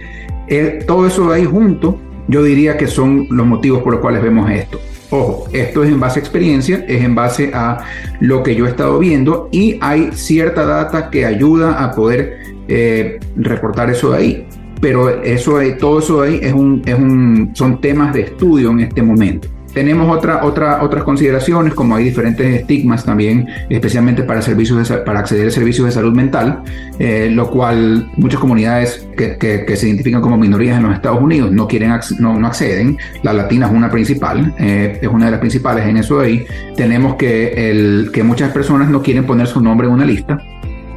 eh, 0.47 0.83
todo 0.85 1.07
eso 1.07 1.31
ahí 1.31 1.45
junto 1.45 1.99
yo 2.27 2.43
diría 2.43 2.75
que 2.75 2.87
son 2.87 3.27
los 3.29 3.45
motivos 3.45 3.83
por 3.83 3.93
los 3.93 4.01
cuales 4.01 4.23
vemos 4.23 4.49
esto. 4.49 4.79
Ojo, 5.17 5.47
esto 5.53 5.81
es 5.81 5.91
en 5.91 5.99
base 6.01 6.19
a 6.19 6.23
experiencia, 6.23 6.83
es 6.89 7.01
en 7.01 7.15
base 7.15 7.49
a 7.53 7.85
lo 8.19 8.43
que 8.43 8.53
yo 8.53 8.65
he 8.65 8.69
estado 8.69 8.99
viendo 8.99 9.47
y 9.49 9.77
hay 9.79 10.09
cierta 10.11 10.65
data 10.65 11.09
que 11.09 11.25
ayuda 11.25 11.81
a 11.81 11.93
poder 11.93 12.39
eh, 12.67 13.17
reportar 13.37 13.89
eso 13.89 14.11
de 14.11 14.17
ahí. 14.17 14.47
Pero 14.81 15.23
eso, 15.23 15.59
todo 15.79 15.99
eso 15.99 16.21
de 16.21 16.27
ahí 16.27 16.39
es 16.43 16.51
un, 16.51 16.81
es 16.85 16.95
un, 16.95 17.51
son 17.53 17.79
temas 17.79 18.13
de 18.13 18.23
estudio 18.23 18.71
en 18.71 18.81
este 18.81 19.01
momento. 19.01 19.47
Tenemos 19.75 20.09
otra, 20.09 20.45
otra, 20.45 20.81
otras 20.81 21.03
consideraciones, 21.03 21.73
como 21.73 21.97
hay 21.97 22.05
diferentes 22.05 22.61
estigmas 22.61 23.03
también, 23.03 23.45
especialmente 23.69 24.23
para, 24.23 24.41
servicios 24.41 24.89
para 25.05 25.19
acceder 25.19 25.49
a 25.49 25.51
servicios 25.51 25.85
de 25.85 25.91
salud 25.91 26.13
mental, 26.13 26.63
eh, 26.97 27.29
lo 27.29 27.51
cual 27.51 28.09
muchas 28.15 28.39
comunidades 28.39 29.05
que, 29.17 29.37
que, 29.37 29.75
se 29.75 29.87
identifican 29.89 30.21
como 30.21 30.37
minorías 30.37 30.77
en 30.77 30.83
los 30.83 30.95
Estados 30.95 31.21
Unidos 31.21 31.51
no, 31.51 31.67
quieren 31.67 31.91
no, 32.19 32.39
no 32.39 32.47
acceden. 32.47 32.97
La 33.21 33.33
latina 33.33 33.65
es 33.67 33.73
una 33.73 33.91
principal, 33.91 34.55
eh, 34.57 34.97
es 35.01 35.09
una 35.09 35.25
de 35.25 35.31
las 35.31 35.41
principales 35.41 35.85
en 35.85 35.97
eso 35.97 36.19
de 36.19 36.25
ahí. 36.25 36.45
Tenemos 36.77 37.15
que, 37.15 37.69
el, 37.69 38.11
que 38.13 38.23
muchas 38.23 38.53
personas 38.53 38.89
no 38.89 39.01
quieren 39.01 39.25
poner 39.25 39.45
su 39.45 39.59
nombre 39.59 39.87
en 39.87 39.93
una 39.93 40.05
lista 40.05 40.37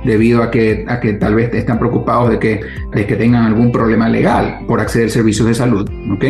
debido 0.04 0.42
a 0.42 0.50
que, 0.50 0.85
a 0.88 1.00
que 1.00 1.14
tal 1.14 1.35
vez 1.35 1.52
están 1.52 1.78
preocupados 1.78 2.30
de 2.30 2.38
que, 2.38 2.61
de 2.92 3.06
que 3.06 3.16
tengan 3.16 3.44
algún 3.44 3.73
problema 3.73 4.08
legal 4.08 4.61
por 4.66 4.80
acceder 4.80 5.08
a 5.08 5.11
servicios 5.11 5.49
de 5.49 5.54
salud, 5.54 5.90
¿ok? 6.12 6.25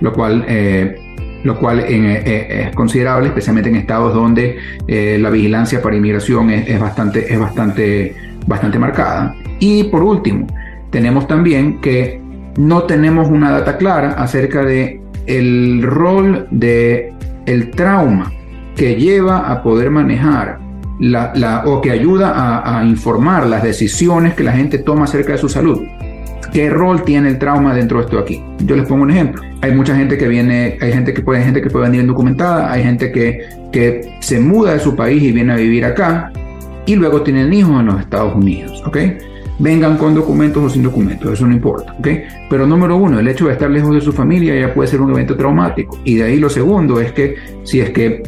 Lo 0.00 0.12
cual, 0.12 0.44
eh, 0.48 0.96
lo 1.44 1.58
cual 1.58 1.80
eh, 1.80 2.66
es 2.68 2.74
considerable, 2.74 3.28
especialmente 3.28 3.70
en 3.70 3.76
estados 3.76 4.14
donde 4.14 4.58
la 4.86 5.30
vigilancia 5.30 5.82
para 5.82 5.96
inmigración 5.96 6.50
es, 6.50 6.68
es, 6.68 6.80
bastante, 6.80 7.32
es 7.32 7.38
bastante, 7.38 8.14
bastante 8.46 8.78
marcada. 8.78 9.34
Y 9.58 9.84
por 9.84 10.02
último, 10.02 10.46
tenemos 10.90 11.26
también 11.26 11.80
que 11.80 12.20
no 12.56 12.82
tenemos 12.84 13.28
una 13.28 13.50
data 13.50 13.76
clara 13.76 14.12
acerca 14.12 14.64
de 14.64 15.00
el 15.26 15.82
rol 15.82 16.46
de 16.50 17.12
el 17.46 17.70
trauma 17.70 18.32
que 18.76 18.96
lleva 18.96 19.50
a 19.50 19.62
poder 19.62 19.90
manejar 19.90 20.58
la, 20.98 21.62
o 21.66 21.80
que 21.80 21.90
ayuda 21.90 22.62
a, 22.64 22.84
informar 22.84 23.46
las 23.46 23.62
decisiones 23.62 24.34
que 24.34 24.44
la 24.44 24.52
gente 24.52 24.78
toma 24.78 25.04
acerca 25.04 25.32
de 25.32 25.38
su 25.38 25.48
salud. 25.48 25.80
¿Qué 26.52 26.70
rol 26.70 27.04
tiene 27.04 27.28
el 27.28 27.38
trauma 27.38 27.74
dentro 27.74 27.98
de 27.98 28.04
esto 28.04 28.18
aquí? 28.18 28.42
Yo 28.64 28.76
les 28.76 28.86
pongo 28.86 29.04
un 29.04 29.10
ejemplo. 29.10 29.42
Hay 29.60 29.74
mucha 29.74 29.94
gente 29.96 30.18
que 30.18 30.28
viene, 30.28 30.76
hay 30.80 30.92
gente 30.92 31.14
que 31.14 31.22
puede, 31.22 31.42
gente 31.42 31.62
que 31.62 31.70
puede 31.70 31.86
venir 31.86 32.02
indocumentada, 32.02 32.72
hay 32.72 32.82
gente 32.82 33.12
que, 33.12 33.48
que 33.70 34.16
se 34.20 34.40
muda 34.40 34.74
de 34.74 34.80
su 34.80 34.96
país 34.96 35.22
y 35.22 35.32
viene 35.32 35.52
a 35.52 35.56
vivir 35.56 35.84
acá 35.84 36.32
y 36.84 36.96
luego 36.96 37.22
tienen 37.22 37.52
hijos 37.52 37.78
en 37.80 37.86
los 37.86 38.00
Estados 38.00 38.34
Unidos, 38.34 38.82
¿ok? 38.86 38.98
vengan 39.58 39.96
con 39.96 40.14
documentos 40.14 40.62
o 40.62 40.68
sin 40.68 40.82
documentos, 40.82 41.32
eso 41.32 41.46
no 41.46 41.52
importa, 41.52 41.94
¿ok? 41.98 42.08
Pero 42.50 42.66
número 42.66 42.96
uno, 42.96 43.20
el 43.20 43.28
hecho 43.28 43.46
de 43.46 43.52
estar 43.52 43.70
lejos 43.70 43.94
de 43.94 44.00
su 44.00 44.12
familia 44.12 44.58
ya 44.58 44.74
puede 44.74 44.88
ser 44.88 45.00
un 45.00 45.10
evento 45.10 45.36
traumático. 45.36 45.98
Y 46.04 46.16
de 46.16 46.24
ahí 46.24 46.38
lo 46.38 46.50
segundo 46.50 47.00
es 47.00 47.12
que 47.12 47.36
si 47.62 47.80
es 47.80 47.90
que 47.90 48.22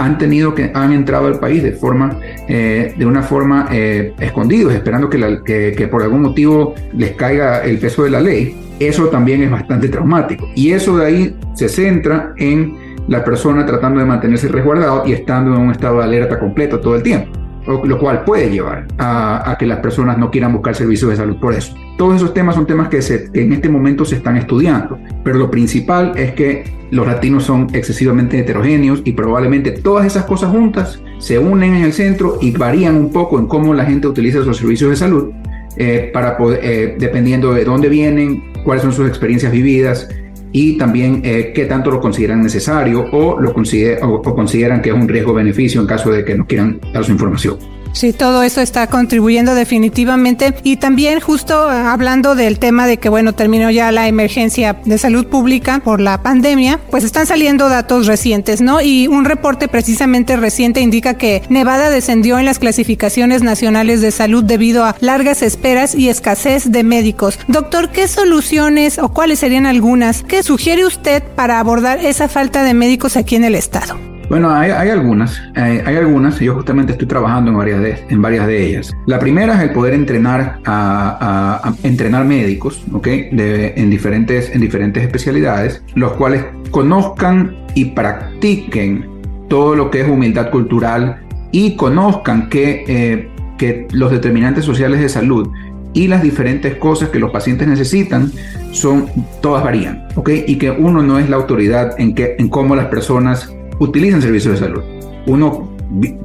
han 0.00 0.18
tenido 0.18 0.54
que 0.54 0.70
han 0.74 0.92
entrado 0.92 1.26
al 1.26 1.38
país 1.38 1.62
de 1.62 1.72
forma 1.72 2.18
eh, 2.48 2.94
de 2.96 3.06
una 3.06 3.22
forma 3.22 3.68
eh, 3.70 4.14
escondidos 4.18 4.72
esperando 4.72 5.10
que, 5.10 5.74
que, 5.76 5.88
por 5.88 6.02
algún 6.02 6.22
motivo 6.22 6.74
les 6.94 7.12
caiga 7.12 7.62
el 7.62 7.78
peso 7.78 8.04
de 8.04 8.10
la 8.10 8.20
ley. 8.20 8.56
Eso 8.78 9.08
también 9.08 9.42
es 9.42 9.50
bastante 9.50 9.88
traumático. 9.88 10.48
Y 10.54 10.72
eso 10.72 10.96
de 10.96 11.06
ahí 11.06 11.36
se 11.54 11.68
centra 11.68 12.32
en 12.38 12.74
la 13.08 13.22
persona 13.22 13.66
tratando 13.66 14.00
de 14.00 14.06
mantenerse 14.06 14.48
resguardado 14.48 15.02
y 15.06 15.12
estando 15.12 15.54
en 15.54 15.60
un 15.60 15.70
estado 15.70 15.98
de 15.98 16.04
alerta 16.04 16.38
completo 16.38 16.80
todo 16.80 16.96
el 16.96 17.02
tiempo 17.02 17.29
lo 17.66 17.98
cual 17.98 18.24
puede 18.24 18.50
llevar 18.50 18.86
a, 18.98 19.56
que 19.58 19.66
las 19.66 19.78
personas 19.78 20.18
no 20.18 20.30
quieran 20.30 20.52
buscar 20.52 20.74
servicios 20.74 21.10
de 21.10 21.16
salud 21.16 21.36
por 21.36 21.54
eso. 21.54 21.74
Todos 21.96 22.16
esos 22.16 22.32
temas 22.32 22.54
son 22.54 22.66
temas 22.66 22.88
que, 22.88 23.02
se, 23.02 23.28
en 23.34 23.52
este 23.52 23.68
momento 23.68 24.04
se 24.04 24.16
están 24.16 24.36
estudiando, 24.36 24.98
pero 25.22 25.38
lo 25.38 25.50
principal 25.50 26.12
es 26.16 26.32
que 26.32 26.64
los 26.90 27.06
latinos 27.06 27.44
son 27.44 27.68
excesivamente 27.72 28.38
heterogéneos 28.38 29.02
y 29.04 29.12
probablemente 29.12 29.70
todas 29.70 30.06
esas 30.06 30.24
cosas 30.24 30.50
juntas 30.50 31.00
se 31.18 31.38
unen 31.38 31.74
en 31.74 31.84
el 31.84 31.92
centro 31.92 32.38
y 32.40 32.50
varían 32.52 32.96
un 32.96 33.12
poco 33.12 33.38
en 33.38 33.46
cómo 33.46 33.74
la 33.74 33.84
gente 33.84 34.08
utiliza 34.08 34.40
esos 34.40 34.56
servicios 34.56 34.90
de 34.90 34.96
salud, 34.96 35.30
eh, 35.76 36.10
para 36.12 36.36
eh, 36.62 36.96
dependiendo 36.98 37.52
de 37.52 37.64
dónde 37.64 37.88
vienen, 37.88 38.42
cuáles 38.64 38.82
son 38.82 38.92
sus 38.92 39.06
experiencias 39.06 39.52
vividas, 39.52 40.08
y 40.52 40.76
también 40.76 41.22
eh, 41.24 41.52
qué 41.54 41.66
tanto 41.66 41.90
lo 41.90 42.00
consideran 42.00 42.42
necesario 42.42 43.06
o, 43.12 43.40
lo 43.40 43.50
o, 43.50 44.34
consideran 44.34 44.82
que 44.82 44.90
es 44.90 44.94
un 44.94 45.08
riesgo-beneficio 45.08 45.80
en 45.80 45.86
caso 45.86 46.10
de 46.10 46.24
que 46.24 46.34
no 46.34 46.46
quieran 46.46 46.80
dar 46.92 47.04
su 47.04 47.12
información. 47.12 47.79
Sí, 47.92 48.12
todo 48.12 48.42
eso 48.42 48.60
está 48.60 48.86
contribuyendo 48.86 49.54
definitivamente. 49.54 50.54
Y 50.62 50.76
también 50.76 51.20
justo 51.20 51.70
eh, 51.70 51.74
hablando 51.74 52.34
del 52.34 52.58
tema 52.58 52.86
de 52.86 52.98
que, 52.98 53.08
bueno, 53.08 53.34
terminó 53.34 53.70
ya 53.70 53.92
la 53.92 54.08
emergencia 54.08 54.80
de 54.84 54.98
salud 54.98 55.26
pública 55.26 55.80
por 55.84 56.00
la 56.00 56.22
pandemia, 56.22 56.80
pues 56.90 57.04
están 57.04 57.26
saliendo 57.26 57.68
datos 57.68 58.06
recientes, 58.06 58.60
¿no? 58.60 58.80
Y 58.80 59.06
un 59.06 59.24
reporte 59.24 59.68
precisamente 59.68 60.36
reciente 60.36 60.80
indica 60.80 61.14
que 61.14 61.42
Nevada 61.48 61.90
descendió 61.90 62.38
en 62.38 62.44
las 62.44 62.58
clasificaciones 62.58 63.42
nacionales 63.42 64.00
de 64.00 64.10
salud 64.10 64.44
debido 64.44 64.84
a 64.84 64.96
largas 65.00 65.42
esperas 65.42 65.94
y 65.94 66.08
escasez 66.08 66.70
de 66.70 66.82
médicos. 66.84 67.38
Doctor, 67.48 67.90
¿qué 67.90 68.08
soluciones 68.08 68.98
o 68.98 69.10
cuáles 69.10 69.40
serían 69.40 69.66
algunas 69.66 70.22
que 70.22 70.42
sugiere 70.42 70.84
usted 70.84 71.22
para 71.34 71.58
abordar 71.58 72.04
esa 72.04 72.28
falta 72.28 72.62
de 72.62 72.74
médicos 72.74 73.16
aquí 73.16 73.36
en 73.36 73.44
el 73.44 73.54
estado? 73.54 74.09
Bueno, 74.30 74.48
hay, 74.48 74.70
algunas, 74.70 75.42
hay, 75.56 75.96
algunas, 75.96 76.38
yo 76.38 76.54
justamente 76.54 76.92
estoy 76.92 77.08
trabajando 77.08 77.50
en 77.50 77.56
varias, 77.56 77.80
de, 77.80 77.98
en 78.10 78.22
varias 78.22 78.46
de 78.46 78.64
ellas. 78.64 78.92
La 79.06 79.18
primera 79.18 79.54
es 79.54 79.60
el 79.60 79.70
poder 79.72 79.92
entrenar 79.92 80.60
a, 80.64 81.74
entrenar 81.82 82.24
médicos, 82.24 82.80
¿ok? 82.92 83.08
en, 83.08 83.90
diferentes, 83.90 84.54
en 84.54 84.60
diferentes 84.60 85.02
especialidades, 85.02 85.82
los 85.96 86.12
cuales 86.12 86.44
conozcan 86.70 87.56
y 87.74 87.86
practiquen 87.86 89.04
todo 89.48 89.74
lo 89.74 89.90
que 89.90 90.02
es 90.02 90.08
humildad 90.08 90.50
cultural 90.50 91.22
y 91.50 91.74
conozcan 91.74 92.48
que, 92.48 92.84
eh, 92.86 93.28
que 93.58 93.88
los 93.90 94.12
determinantes 94.12 94.64
sociales 94.64 95.00
de 95.00 95.08
salud 95.08 95.50
y 95.92 96.06
las 96.06 96.22
diferentes 96.22 96.76
cosas 96.76 97.08
que 97.08 97.18
los 97.18 97.32
pacientes 97.32 97.66
necesitan 97.66 98.30
son 98.70 99.08
todas 99.42 99.64
varían, 99.64 100.06
¿ok? 100.14 100.30
Y 100.46 100.56
que 100.56 100.70
uno 100.70 101.02
no 101.02 101.18
es 101.18 101.28
la 101.28 101.34
autoridad 101.34 101.98
en, 101.98 102.14
que, 102.14 102.36
en 102.38 102.48
cómo 102.48 102.76
las 102.76 102.86
personas 102.86 103.52
utilizan 103.80 104.22
servicios 104.22 104.54
de 104.54 104.66
salud. 104.66 104.82
Uno 105.26 105.68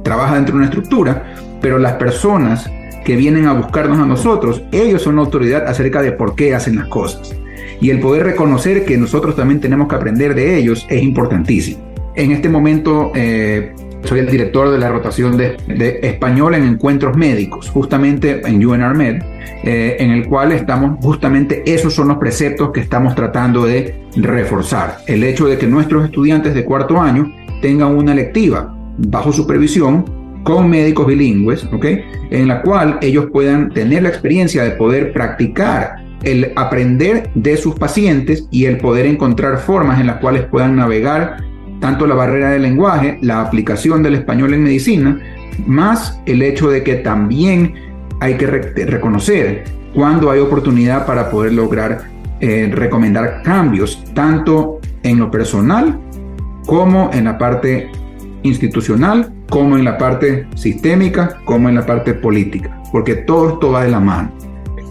trabaja 0.04 0.36
dentro 0.36 0.52
de 0.52 0.58
una 0.58 0.66
estructura, 0.66 1.34
pero 1.60 1.78
las 1.78 1.94
personas 1.94 2.70
que 3.04 3.16
vienen 3.16 3.46
a 3.46 3.52
buscarnos 3.52 3.98
a 3.98 4.06
nosotros, 4.06 4.62
ellos 4.72 5.02
son 5.02 5.16
la 5.16 5.22
autoridad 5.22 5.66
acerca 5.66 6.02
de 6.02 6.12
por 6.12 6.34
qué 6.36 6.54
hacen 6.54 6.76
las 6.76 6.88
cosas. 6.88 7.34
Y 7.80 7.90
el 7.90 8.00
poder 8.00 8.24
reconocer 8.24 8.84
que 8.84 8.96
nosotros 8.96 9.36
también 9.36 9.60
tenemos 9.60 9.88
que 9.88 9.96
aprender 9.96 10.34
de 10.34 10.56
ellos 10.56 10.86
es 10.88 11.02
importantísimo. 11.02 11.80
En 12.14 12.32
este 12.32 12.48
momento 12.48 13.12
eh, 13.14 13.74
soy 14.04 14.20
el 14.20 14.30
director 14.30 14.70
de 14.70 14.78
la 14.78 14.88
rotación 14.88 15.36
de, 15.36 15.56
español 16.02 16.54
en 16.54 16.64
encuentros 16.64 17.16
médicos, 17.16 17.68
justamente 17.68 18.40
en 18.46 18.64
UNRMED, 18.64 19.22
eh, 19.62 19.96
en 19.98 20.10
el 20.10 20.26
cual 20.26 20.52
estamos, 20.52 20.98
justamente 21.00 21.62
esos 21.66 21.92
son 21.94 22.08
los 22.08 22.16
preceptos 22.18 22.70
que 22.72 22.80
estamos 22.80 23.14
tratando 23.14 23.66
de 23.66 24.06
reforzar. 24.16 24.98
El 25.06 25.22
hecho 25.24 25.46
de 25.46 25.58
que 25.58 25.66
nuestros 25.66 26.04
estudiantes 26.04 26.54
de 26.54 26.64
cuarto 26.64 27.00
año 27.00 27.32
tengan 27.62 27.96
una 27.96 28.14
lectiva 28.14 28.74
bajo 28.98 29.32
supervisión 29.32 30.04
con 30.42 30.70
médicos 30.70 31.06
bilingües, 31.06 31.64
¿ok? 31.72 31.84
En 32.30 32.48
la 32.48 32.62
cual 32.62 32.98
ellos 33.02 33.26
puedan 33.32 33.70
tener 33.70 34.04
la 34.04 34.10
experiencia 34.10 34.62
de 34.62 34.70
poder 34.72 35.12
practicar 35.12 35.96
el 36.22 36.52
aprender 36.56 37.30
de 37.34 37.56
sus 37.56 37.74
pacientes 37.74 38.46
y 38.50 38.64
el 38.64 38.78
poder 38.78 39.06
encontrar 39.06 39.58
formas 39.58 40.00
en 40.00 40.06
las 40.06 40.16
cuales 40.16 40.44
puedan 40.44 40.76
navegar 40.76 41.38
tanto 41.80 42.06
la 42.06 42.14
barrera 42.14 42.50
del 42.50 42.62
lenguaje, 42.62 43.18
la 43.22 43.40
aplicación 43.40 44.02
del 44.02 44.14
español 44.14 44.54
en 44.54 44.64
medicina, 44.64 45.20
más 45.66 46.20
el 46.26 46.42
hecho 46.42 46.70
de 46.70 46.82
que 46.82 46.94
también 46.96 47.74
hay 48.20 48.36
que 48.36 48.46
reconocer 48.46 49.64
cuando 49.94 50.30
hay 50.30 50.40
oportunidad 50.40 51.06
para 51.06 51.30
poder 51.30 51.52
lograr 51.52 52.04
eh, 52.40 52.70
recomendar 52.72 53.42
cambios, 53.42 54.04
tanto 54.14 54.80
en 55.02 55.18
lo 55.18 55.30
personal 55.30 55.98
como 56.66 57.10
en 57.12 57.24
la 57.24 57.38
parte 57.38 57.90
institucional, 58.42 59.32
como 59.48 59.76
en 59.76 59.84
la 59.84 59.96
parte 59.96 60.46
sistémica, 60.54 61.38
como 61.44 61.68
en 61.68 61.76
la 61.76 61.86
parte 61.86 62.14
política, 62.14 62.82
porque 62.92 63.14
todo 63.14 63.54
esto 63.54 63.72
va 63.72 63.84
de 63.84 63.90
la 63.90 64.00
mano. 64.00 64.30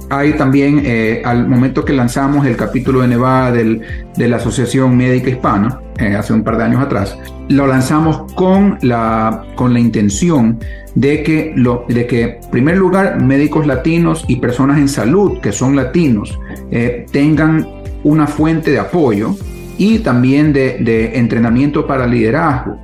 Hay 0.09 0.33
también, 0.33 0.81
eh, 0.85 1.23
al 1.25 1.47
momento 1.47 1.83
que 1.83 1.91
lanzamos 1.91 2.45
el 2.45 2.55
capítulo 2.55 3.01
de 3.01 3.07
Nevada 3.07 3.51
del, 3.51 3.81
de 4.15 4.27
la 4.27 4.37
Asociación 4.37 4.95
Médica 4.95 5.29
Hispana, 5.29 5.79
eh, 5.97 6.15
hace 6.15 6.31
un 6.31 6.43
par 6.43 6.57
de 6.57 6.63
años 6.63 6.81
atrás, 6.81 7.17
lo 7.49 7.65
lanzamos 7.65 8.31
con 8.33 8.77
la, 8.81 9.45
con 9.55 9.73
la 9.73 9.79
intención 9.79 10.59
de 10.93 11.23
que, 11.23 11.53
lo, 11.55 11.85
de 11.89 12.05
que, 12.05 12.23
en 12.23 12.51
primer 12.51 12.77
lugar, 12.77 13.21
médicos 13.21 13.65
latinos 13.65 14.25
y 14.27 14.37
personas 14.37 14.77
en 14.77 14.87
salud 14.87 15.39
que 15.39 15.51
son 15.51 15.75
latinos 15.75 16.39
eh, 16.71 17.05
tengan 17.11 17.67
una 18.03 18.27
fuente 18.27 18.71
de 18.71 18.79
apoyo 18.79 19.35
y 19.77 19.99
también 19.99 20.53
de, 20.53 21.11
entrenamiento 21.15 21.85
para 21.87 22.07
liderazgo, 22.07 22.77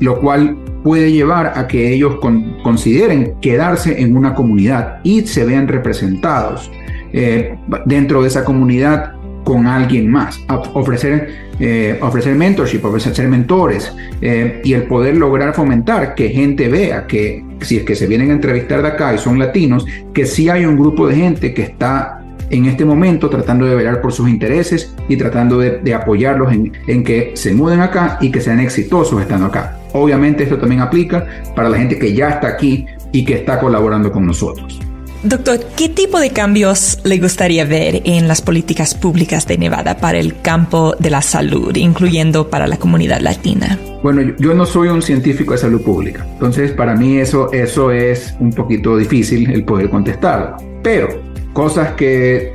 lo 0.00 0.20
cual 0.20 0.56
puede 0.82 1.10
llevar 1.10 1.52
a 1.56 1.66
que 1.66 1.92
ellos 1.92 2.16
consideren 2.62 3.34
quedarse 3.40 4.00
en 4.00 4.16
una 4.16 4.34
comunidad 4.34 5.00
y 5.02 5.22
se 5.22 5.44
vean 5.44 5.66
representados 5.66 6.70
eh, 7.12 7.56
dentro 7.86 8.22
de 8.22 8.28
esa 8.28 8.44
comunidad 8.44 9.16
con 9.46 9.68
alguien 9.68 10.10
más, 10.10 10.44
ofrecer, 10.74 11.28
eh, 11.60 11.98
ofrecer 12.02 12.34
mentorship, 12.34 12.84
ofrecer 12.84 13.28
mentores 13.28 13.94
eh, 14.20 14.60
y 14.64 14.72
el 14.72 14.82
poder 14.88 15.16
lograr 15.16 15.54
fomentar 15.54 16.16
que 16.16 16.30
gente 16.30 16.66
vea 16.66 17.06
que 17.06 17.44
si 17.60 17.76
es 17.76 17.84
que 17.84 17.94
se 17.94 18.08
vienen 18.08 18.30
a 18.30 18.32
entrevistar 18.32 18.82
de 18.82 18.88
acá 18.88 19.14
y 19.14 19.18
son 19.18 19.38
latinos, 19.38 19.86
que 20.12 20.26
sí 20.26 20.48
hay 20.48 20.64
un 20.64 20.76
grupo 20.76 21.06
de 21.06 21.14
gente 21.14 21.54
que 21.54 21.62
está 21.62 22.15
en 22.50 22.66
este 22.66 22.84
momento 22.84 23.28
tratando 23.28 23.66
de 23.66 23.74
velar 23.74 24.00
por 24.00 24.12
sus 24.12 24.28
intereses 24.28 24.94
y 25.08 25.16
tratando 25.16 25.58
de, 25.58 25.94
apoyarlos 25.94 26.52
en, 26.52 27.04
que 27.04 27.32
se 27.34 27.54
muden 27.54 27.80
acá 27.80 28.18
y 28.20 28.30
que 28.30 28.40
sean 28.40 28.60
exitosos 28.60 29.20
estando 29.20 29.46
acá. 29.46 29.78
Obviamente 29.92 30.42
esto 30.42 30.58
también 30.58 30.80
aplica 30.80 31.26
para 31.54 31.68
la 31.68 31.78
gente 31.78 31.98
que 31.98 32.12
ya 32.12 32.30
está 32.30 32.48
aquí 32.48 32.86
y 33.12 33.24
que 33.24 33.34
está 33.34 33.58
colaborando 33.58 34.12
con 34.12 34.26
nosotros. 34.26 34.80
Doctor, 35.22 35.58
¿qué 35.76 35.88
tipo 35.88 36.06
tipo 36.06 36.20
de 36.20 36.30
cambios 36.30 37.00
le 37.02 37.18
gustaría 37.18 37.64
ver 37.64 38.00
en 38.04 38.28
las 38.28 38.40
políticas 38.40 38.94
públicas 38.94 39.44
de 39.48 39.58
Nevada 39.58 39.96
para 39.98 40.18
el 40.18 40.40
campo 40.40 40.94
de 41.00 41.10
la 41.10 41.20
salud, 41.20 41.74
incluyendo 41.76 42.48
para 42.48 42.68
la 42.68 42.76
comunidad 42.76 43.20
latina? 43.20 43.76
Bueno, 44.04 44.34
yo 44.38 44.54
no 44.54 44.64
soy 44.64 44.86
un 44.86 45.02
científico 45.02 45.52
de 45.52 45.58
salud 45.58 45.82
pública, 45.82 46.24
entonces 46.34 46.70
para 46.70 46.94
mí 46.94 47.16
eso, 47.16 47.50
eso 47.52 47.90
es 47.90 48.36
un 48.38 48.52
poquito 48.52 48.96
difícil 48.96 49.50
el 49.50 49.64
poder 49.64 49.90
contestarlo. 49.90 50.56
Pero 50.80 51.08
cosas 51.56 51.92
que 51.92 52.54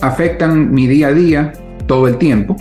afectan 0.00 0.70
mi 0.70 0.86
día 0.86 1.08
a 1.08 1.12
día 1.12 1.52
todo 1.88 2.06
el 2.06 2.18
tiempo, 2.18 2.54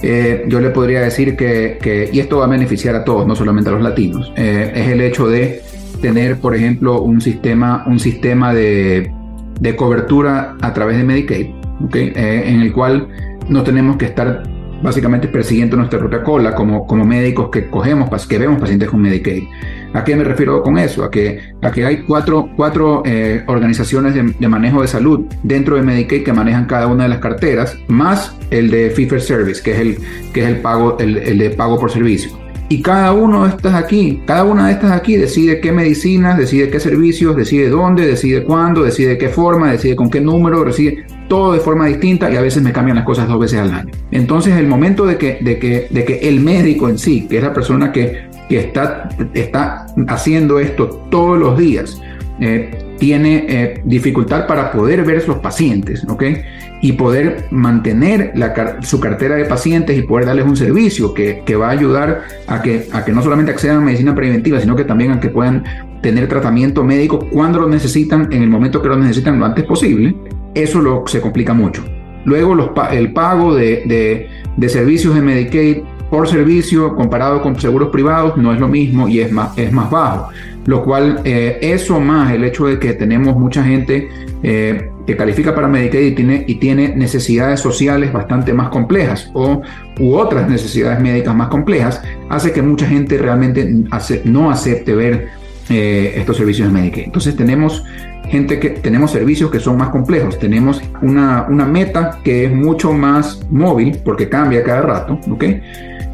eh, 0.00 0.46
yo 0.48 0.58
le 0.58 0.70
podría 0.70 1.02
decir 1.02 1.36
que, 1.36 2.08
y 2.10 2.18
esto 2.18 2.38
va 2.38 2.46
a 2.46 2.48
beneficiar 2.48 2.94
a 2.94 3.04
todos, 3.04 3.26
no 3.26 3.36
solamente 3.36 3.68
a 3.68 3.74
los 3.74 3.82
latinos, 3.82 4.32
eh, 4.36 4.72
es 4.74 4.88
el 4.88 5.02
hecho 5.02 5.28
de 5.28 5.60
tener, 6.00 6.38
por 6.38 6.56
ejemplo, 6.56 7.02
un 7.02 7.20
sistema, 7.20 7.84
un 7.86 8.00
sistema 8.00 8.54
de, 8.54 9.12
cobertura 9.76 10.56
a 10.62 10.72
través 10.72 10.96
de 10.96 11.04
Medicaid, 11.04 11.48
eh, 11.92 12.44
en 12.46 12.62
el 12.62 12.72
cual 12.72 13.08
no 13.50 13.62
tenemos 13.64 13.98
que 13.98 14.06
estar 14.06 14.44
básicamente 14.82 15.28
persiguiendo 15.28 15.76
nuestra 15.76 15.98
propia 15.98 16.22
cola 16.22 16.54
como, 16.54 16.86
como 16.86 17.04
médicos 17.04 17.50
que 17.50 17.68
cogemos, 17.68 18.08
que 18.26 18.38
vemos 18.38 18.58
pacientes 18.58 18.88
con 18.88 19.02
Medicaid. 19.02 19.42
¿A 19.94 20.04
qué 20.04 20.16
me 20.16 20.24
refiero 20.24 20.62
con 20.62 20.78
eso? 20.78 21.04
A 21.04 21.10
que, 21.10 21.40
a 21.62 21.70
que 21.70 21.84
hay 21.84 22.02
cuatro, 22.02 22.50
cuatro 22.56 23.02
eh, 23.04 23.42
organizaciones 23.46 24.14
de, 24.14 24.48
manejo 24.48 24.82
de 24.82 24.88
salud 24.88 25.26
dentro 25.42 25.76
de 25.76 25.82
Medicaid 25.82 26.24
que 26.24 26.32
manejan 26.32 26.66
cada 26.66 26.86
una 26.86 27.04
de 27.04 27.10
las 27.10 27.18
carteras, 27.18 27.76
más 27.88 28.36
el 28.50 28.70
de 28.70 28.90
Fee 28.90 29.06
for 29.06 29.20
Service, 29.20 29.62
que 29.62 29.72
es 29.72 29.78
el, 29.78 29.98
que 30.32 30.42
es 30.42 30.48
el, 30.48 30.56
pago, 30.58 30.98
el, 30.98 31.16
el 31.18 31.38
de 31.38 31.50
pago 31.50 31.78
por 31.78 31.90
servicio. 31.90 32.30
Y 32.70 32.82
cada 32.82 33.14
uno 33.14 33.44
de 33.44 33.50
estas 33.50 33.74
aquí, 33.74 34.22
cada 34.26 34.44
una 34.44 34.66
de 34.66 34.74
estas 34.74 34.92
aquí 34.92 35.16
decide 35.16 35.60
qué 35.60 35.72
medicinas, 35.72 36.36
decide 36.36 36.68
qué 36.68 36.78
servicios, 36.80 37.34
decide 37.34 37.70
dónde, 37.70 38.06
decide 38.06 38.44
cuándo, 38.44 38.82
decide 38.82 39.16
qué 39.16 39.30
forma, 39.30 39.72
decide 39.72 39.96
con 39.96 40.10
qué 40.10 40.20
número, 40.20 40.62
decide 40.64 41.06
todo 41.28 41.52
de 41.52 41.60
forma 41.60 41.86
distinta 41.86 42.30
y 42.30 42.36
a 42.36 42.42
veces 42.42 42.62
me 42.62 42.72
cambian 42.72 42.96
las 42.96 43.06
cosas 43.06 43.26
dos 43.26 43.40
veces 43.40 43.60
al 43.60 43.72
año. 43.72 43.92
Entonces 44.10 44.54
el 44.56 44.66
momento 44.66 45.06
de 45.06 45.16
que, 45.16 45.38
de 45.40 45.58
que, 45.58 45.88
de 45.88 46.04
que 46.04 46.28
el 46.28 46.40
médico 46.40 46.90
en 46.90 46.98
sí, 46.98 47.26
que 47.26 47.38
es 47.38 47.42
la 47.42 47.54
persona 47.54 47.90
que, 47.90 48.27
que 48.48 48.58
está, 48.58 49.08
está 49.34 49.86
haciendo 50.08 50.58
esto 50.58 50.88
todos 51.10 51.38
los 51.38 51.58
días, 51.58 52.00
eh, 52.40 52.70
tiene 52.98 53.46
eh, 53.48 53.80
dificultad 53.84 54.46
para 54.46 54.72
poder 54.72 55.04
ver 55.04 55.22
a 55.22 55.26
los 55.26 55.38
pacientes, 55.38 56.04
¿ok? 56.08 56.24
Y 56.80 56.92
poder 56.92 57.46
mantener 57.50 58.32
su 58.82 59.00
cartera 59.00 59.36
de 59.36 59.44
pacientes 59.44 59.96
y 59.96 60.02
poder 60.02 60.26
darles 60.26 60.46
un 60.46 60.56
servicio 60.56 61.14
que, 61.14 61.42
va 61.56 61.68
a 61.68 61.70
ayudar 61.70 62.22
a 62.46 62.62
que, 62.62 62.88
a 62.92 63.04
que 63.04 63.12
no 63.12 63.22
solamente 63.22 63.52
accedan 63.52 63.78
a 63.78 63.80
medicina 63.80 64.14
preventiva, 64.14 64.60
sino 64.60 64.76
que 64.76 64.84
también 64.84 65.12
a 65.12 65.20
que 65.20 65.28
puedan 65.28 65.64
tener 66.02 66.28
tratamiento 66.28 66.84
médico 66.84 67.18
cuando 67.32 67.60
lo 67.60 67.68
necesitan, 67.68 68.32
en 68.32 68.42
el 68.42 68.50
momento 68.50 68.80
que 68.82 68.88
lo 68.88 68.96
necesitan, 68.96 69.38
lo 69.38 69.44
antes 69.44 69.64
posible, 69.64 70.14
eso 70.54 70.80
lo, 70.80 71.04
se 71.06 71.20
complica 71.20 71.52
mucho. 71.54 71.84
Luego 72.24 72.56
el 72.92 73.12
pago 73.12 73.54
de, 73.54 74.28
de 74.56 74.68
servicios 74.68 75.14
de 75.14 75.22
Medicaid 75.22 75.78
por 76.10 76.28
servicio 76.28 76.94
comparado 76.94 77.42
con 77.42 77.58
seguros 77.60 77.90
privados 77.90 78.36
no 78.36 78.52
es 78.52 78.60
lo 78.60 78.68
mismo 78.68 79.08
y 79.08 79.20
es 79.20 79.30
más, 79.32 79.56
es 79.58 79.72
más 79.72 79.90
bajo. 79.90 80.28
Lo 80.66 80.84
cual, 80.84 81.22
eh, 81.24 81.58
eso 81.62 81.98
más 82.00 82.32
el 82.32 82.44
hecho 82.44 82.66
de 82.66 82.78
que 82.78 82.92
tenemos 82.92 83.36
mucha 83.36 83.64
gente 83.64 84.08
eh, 84.42 84.90
que 85.06 85.16
califica 85.16 85.54
para 85.54 85.66
Medicaid 85.66 86.08
y 86.08 86.14
tiene, 86.14 86.44
y 86.46 86.56
tiene 86.56 86.94
necesidades 86.94 87.60
sociales 87.60 88.12
bastante 88.12 88.52
más 88.52 88.68
complejas 88.68 89.30
o 89.32 89.62
u 89.98 90.14
otras 90.14 90.48
necesidades 90.48 91.00
médicas 91.00 91.34
más 91.34 91.48
complejas, 91.48 92.02
hace 92.28 92.52
que 92.52 92.60
mucha 92.60 92.86
gente 92.86 93.16
realmente 93.16 93.66
no 94.24 94.50
acepte 94.50 94.94
ver 94.94 95.28
eh, 95.70 96.12
estos 96.16 96.36
servicios 96.36 96.68
de 96.68 96.74
Medicaid. 96.74 97.06
Entonces 97.06 97.34
tenemos 97.34 97.82
gente 98.28 98.60
que 98.60 98.70
tenemos 98.70 99.10
servicios 99.10 99.50
que 99.50 99.60
son 99.60 99.78
más 99.78 99.88
complejos, 99.88 100.38
tenemos 100.38 100.82
una, 101.00 101.46
una 101.48 101.64
meta 101.64 102.18
que 102.22 102.44
es 102.44 102.52
mucho 102.52 102.92
más 102.92 103.40
móvil 103.50 103.98
porque 104.04 104.28
cambia 104.28 104.62
cada 104.62 104.82
rato, 104.82 105.18
¿ok? 105.30 105.44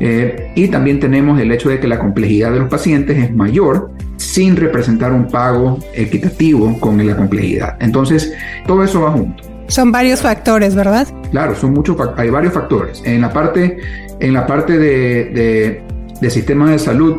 Eh, 0.00 0.52
y 0.54 0.68
también 0.68 1.00
tenemos 1.00 1.40
el 1.40 1.52
hecho 1.52 1.68
de 1.68 1.78
que 1.78 1.86
la 1.86 1.98
complejidad 1.98 2.52
de 2.52 2.60
los 2.60 2.68
pacientes 2.68 3.16
es 3.16 3.34
mayor 3.34 3.90
sin 4.16 4.56
representar 4.56 5.12
un 5.12 5.28
pago 5.28 5.78
equitativo 5.94 6.78
con 6.80 7.04
la 7.06 7.16
complejidad. 7.16 7.76
Entonces, 7.80 8.32
todo 8.66 8.82
eso 8.82 9.02
va 9.02 9.12
junto. 9.12 9.44
Son 9.68 9.92
varios 9.92 10.20
factores, 10.20 10.74
¿verdad? 10.74 11.06
Claro, 11.30 11.54
son 11.54 11.72
muchos, 11.72 11.96
hay 12.16 12.30
varios 12.30 12.52
factores. 12.52 13.02
En 13.04 13.20
la 13.20 13.32
parte, 13.32 13.78
en 14.20 14.32
la 14.32 14.46
parte 14.46 14.78
de, 14.78 15.82
de, 16.20 16.30
sistemas 16.30 16.70
de 16.70 16.78
salud 16.78 17.16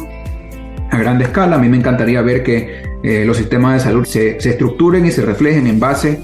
a 0.91 0.97
gran 0.97 1.21
escala, 1.21 1.56
a 1.56 1.60
mí 1.60 1.69
me 1.69 1.78
encantaría 1.78 2.21
ver 2.21 2.43
que 2.43 2.84
eh, 3.04 3.23
los 3.26 3.38
sistemas 3.38 3.76
de 3.76 3.80
salud 3.80 4.06
se, 4.06 4.39
se 4.39 4.52
estructuren 4.52 5.06
y 5.06 5.12
se 5.12 5.21
reflejen 5.21 5.67
en 5.67 5.80
base 5.80 6.19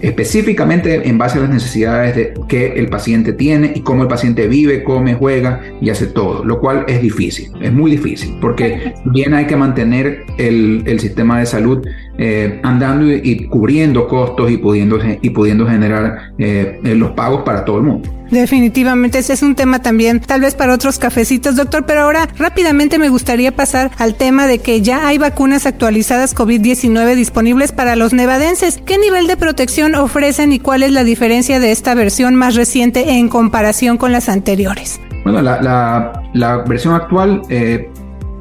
específicamente 0.00 1.08
en 1.08 1.18
base 1.18 1.38
a 1.38 1.42
las 1.42 1.50
necesidades 1.50 2.16
de, 2.16 2.34
que 2.48 2.74
el 2.74 2.88
paciente 2.88 3.32
tiene 3.32 3.72
y 3.74 3.80
cómo 3.80 4.02
el 4.02 4.08
paciente 4.08 4.46
vive, 4.48 4.82
come, 4.84 5.14
juega 5.14 5.62
y 5.80 5.90
hace 5.90 6.06
todo, 6.06 6.44
lo 6.44 6.60
cual 6.60 6.84
es 6.88 7.00
difícil, 7.00 7.50
es 7.60 7.72
muy 7.72 7.90
difícil, 7.90 8.36
porque 8.40 8.94
bien 9.06 9.34
hay 9.34 9.46
que 9.46 9.56
mantener 9.56 10.24
el, 10.38 10.82
el 10.86 11.00
sistema 11.00 11.38
de 11.38 11.46
salud 11.46 11.86
eh, 12.18 12.60
andando 12.62 13.06
y, 13.12 13.46
cubriendo 13.46 14.08
costos 14.08 14.50
y 14.50 14.56
pudiendo, 14.56 14.98
y 15.20 15.30
pudiendo 15.30 15.66
generar 15.66 16.32
eh, 16.38 16.80
los 16.82 17.12
pagos 17.12 17.42
para 17.42 17.64
todo 17.64 17.78
el 17.78 17.82
mundo. 17.84 18.16
Definitivamente, 18.30 19.18
ese 19.18 19.34
es 19.34 19.42
un 19.42 19.54
tema 19.54 19.80
también, 19.80 20.20
tal 20.20 20.40
vez 20.40 20.54
para 20.54 20.74
otros 20.74 20.98
cafecitos, 20.98 21.54
doctor, 21.54 21.86
pero 21.86 22.02
ahora 22.02 22.28
rápidamente 22.36 22.98
me 22.98 23.08
gustaría 23.08 23.54
pasar 23.54 23.92
al 23.98 24.14
tema 24.14 24.46
de 24.46 24.58
que 24.58 24.82
ya 24.82 25.06
hay 25.06 25.18
vacunas 25.18 25.64
actualizadas 25.64 26.34
COVID-19 26.34 27.14
disponibles 27.14 27.70
para 27.70 27.94
los 27.94 28.12
nevadenses. 28.12 28.80
¿Qué 28.84 28.98
nivel 28.98 29.28
de 29.28 29.36
protección 29.36 29.94
ofrecen 29.94 30.52
y 30.52 30.58
cuál 30.58 30.82
es 30.82 30.90
la 30.90 31.04
diferencia 31.04 31.60
de 31.60 31.70
esta 31.70 31.94
versión 31.94 32.34
más 32.34 32.56
reciente 32.56 33.10
en 33.10 33.28
comparación 33.28 33.96
con 33.96 34.10
las 34.10 34.28
anteriores? 34.28 35.00
Bueno, 35.22 35.40
la, 35.40 36.22
la, 36.32 36.56
versión 36.68 36.94
actual, 36.94 37.42
eh, 37.48 37.88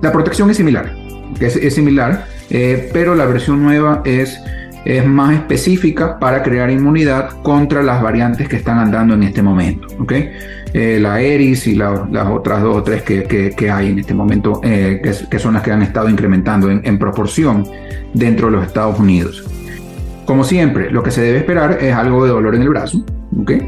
la 0.02 0.12
protección 0.12 0.50
es 0.50 0.58
similar, 0.58 0.92
es, 1.40 1.56
es 1.56 1.76
similar, 1.76 2.26
eh, 2.50 2.90
pero 2.94 3.16
la 3.16 3.26
versión 3.26 3.64
nueva 3.64 4.02
es 4.06 4.40
es 4.86 5.06
más 5.06 5.34
específica 5.34 6.20
para 6.20 6.44
crear 6.44 6.70
inmunidad 6.70 7.42
contra 7.42 7.82
las 7.82 8.02
variantes 8.02 8.48
que 8.48 8.56
están 8.56 8.78
andando 8.78 9.16
en 9.16 9.24
este 9.24 9.42
momento. 9.42 9.88
¿okay? 10.00 10.32
Eh, 10.74 11.00
la 11.02 11.20
ERIS 11.20 11.68
y 11.68 11.76
las 11.76 12.00
otras 12.30 12.62
dos 12.62 12.78
o 12.78 12.84
tres 12.84 13.02
que, 13.02 13.72
hay 13.72 13.90
en 13.90 14.00
este 14.00 14.14
momento, 14.14 14.62
eh, 14.64 15.02
que, 15.30 15.40
son 15.40 15.56
las 15.56 15.64
que 15.64 15.72
han 15.72 15.82
estado 15.82 16.08
incrementando 16.08 16.70
en, 16.70 17.00
proporción 17.00 17.66
dentro 18.14 18.48
de 18.48 18.58
los 18.58 18.68
Estados 18.68 19.00
Unidos. 19.00 19.44
Como 20.26 20.44
siempre, 20.44 20.92
lo 20.92 21.02
que 21.02 21.12
se 21.12 21.22
debe 21.22 21.40
esperar 21.40 21.80
es 21.82 21.94
algo 21.94 22.24
de 22.24 22.32
dolor 22.32 22.56
en 22.56 22.62
el 22.62 22.70
brazo, 22.70 23.04
¿okay? 23.40 23.62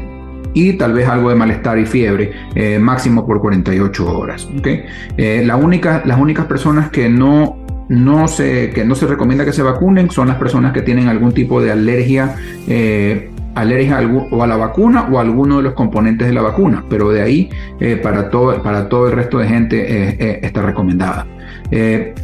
y 0.54 0.74
tal 0.74 0.92
vez 0.92 1.08
algo 1.08 1.30
de 1.30 1.36
malestar 1.36 1.78
y 1.78 1.86
fiebre, 1.86 2.32
eh, 2.54 2.78
máximo 2.78 3.26
por 3.26 3.40
48 3.40 4.18
horas. 4.18 4.48
¿okay? 4.58 4.84
la 5.16 5.56
única, 5.56 6.02
las 6.04 6.18
únicas 6.18 6.46
personas 6.46 6.90
que 6.90 7.08
no 7.08 7.58
no 7.88 8.28
se, 8.28 8.70
que 8.70 8.84
no 8.84 8.94
se 8.94 9.06
recomienda 9.06 9.44
que 9.44 9.52
se 9.52 9.62
vacunen 9.62 10.10
son 10.10 10.28
las 10.28 10.36
personas 10.36 10.72
que 10.72 10.82
tienen 10.82 11.08
algún 11.08 11.32
tipo 11.32 11.60
de 11.60 11.72
alergia, 11.72 12.36
eh, 12.66 13.30
o 14.30 14.42
a 14.44 14.46
la 14.46 14.56
vacuna 14.56 15.08
o 15.10 15.18
a 15.18 15.22
alguno 15.22 15.56
de 15.56 15.64
los 15.64 15.72
componentes 15.72 16.28
de 16.28 16.32
la 16.32 16.42
vacuna, 16.42 16.84
pero 16.88 17.10
de 17.10 17.22
ahí 17.22 17.50
eh, 17.80 17.96
para, 17.96 18.30
todo, 18.30 18.62
para 18.62 18.88
todo 18.88 19.08
el 19.08 19.14
resto 19.14 19.38
de 19.38 19.48
gente 19.48 19.84
eh, 19.88 20.38
está 20.42 20.62
recomendada. 20.62 21.26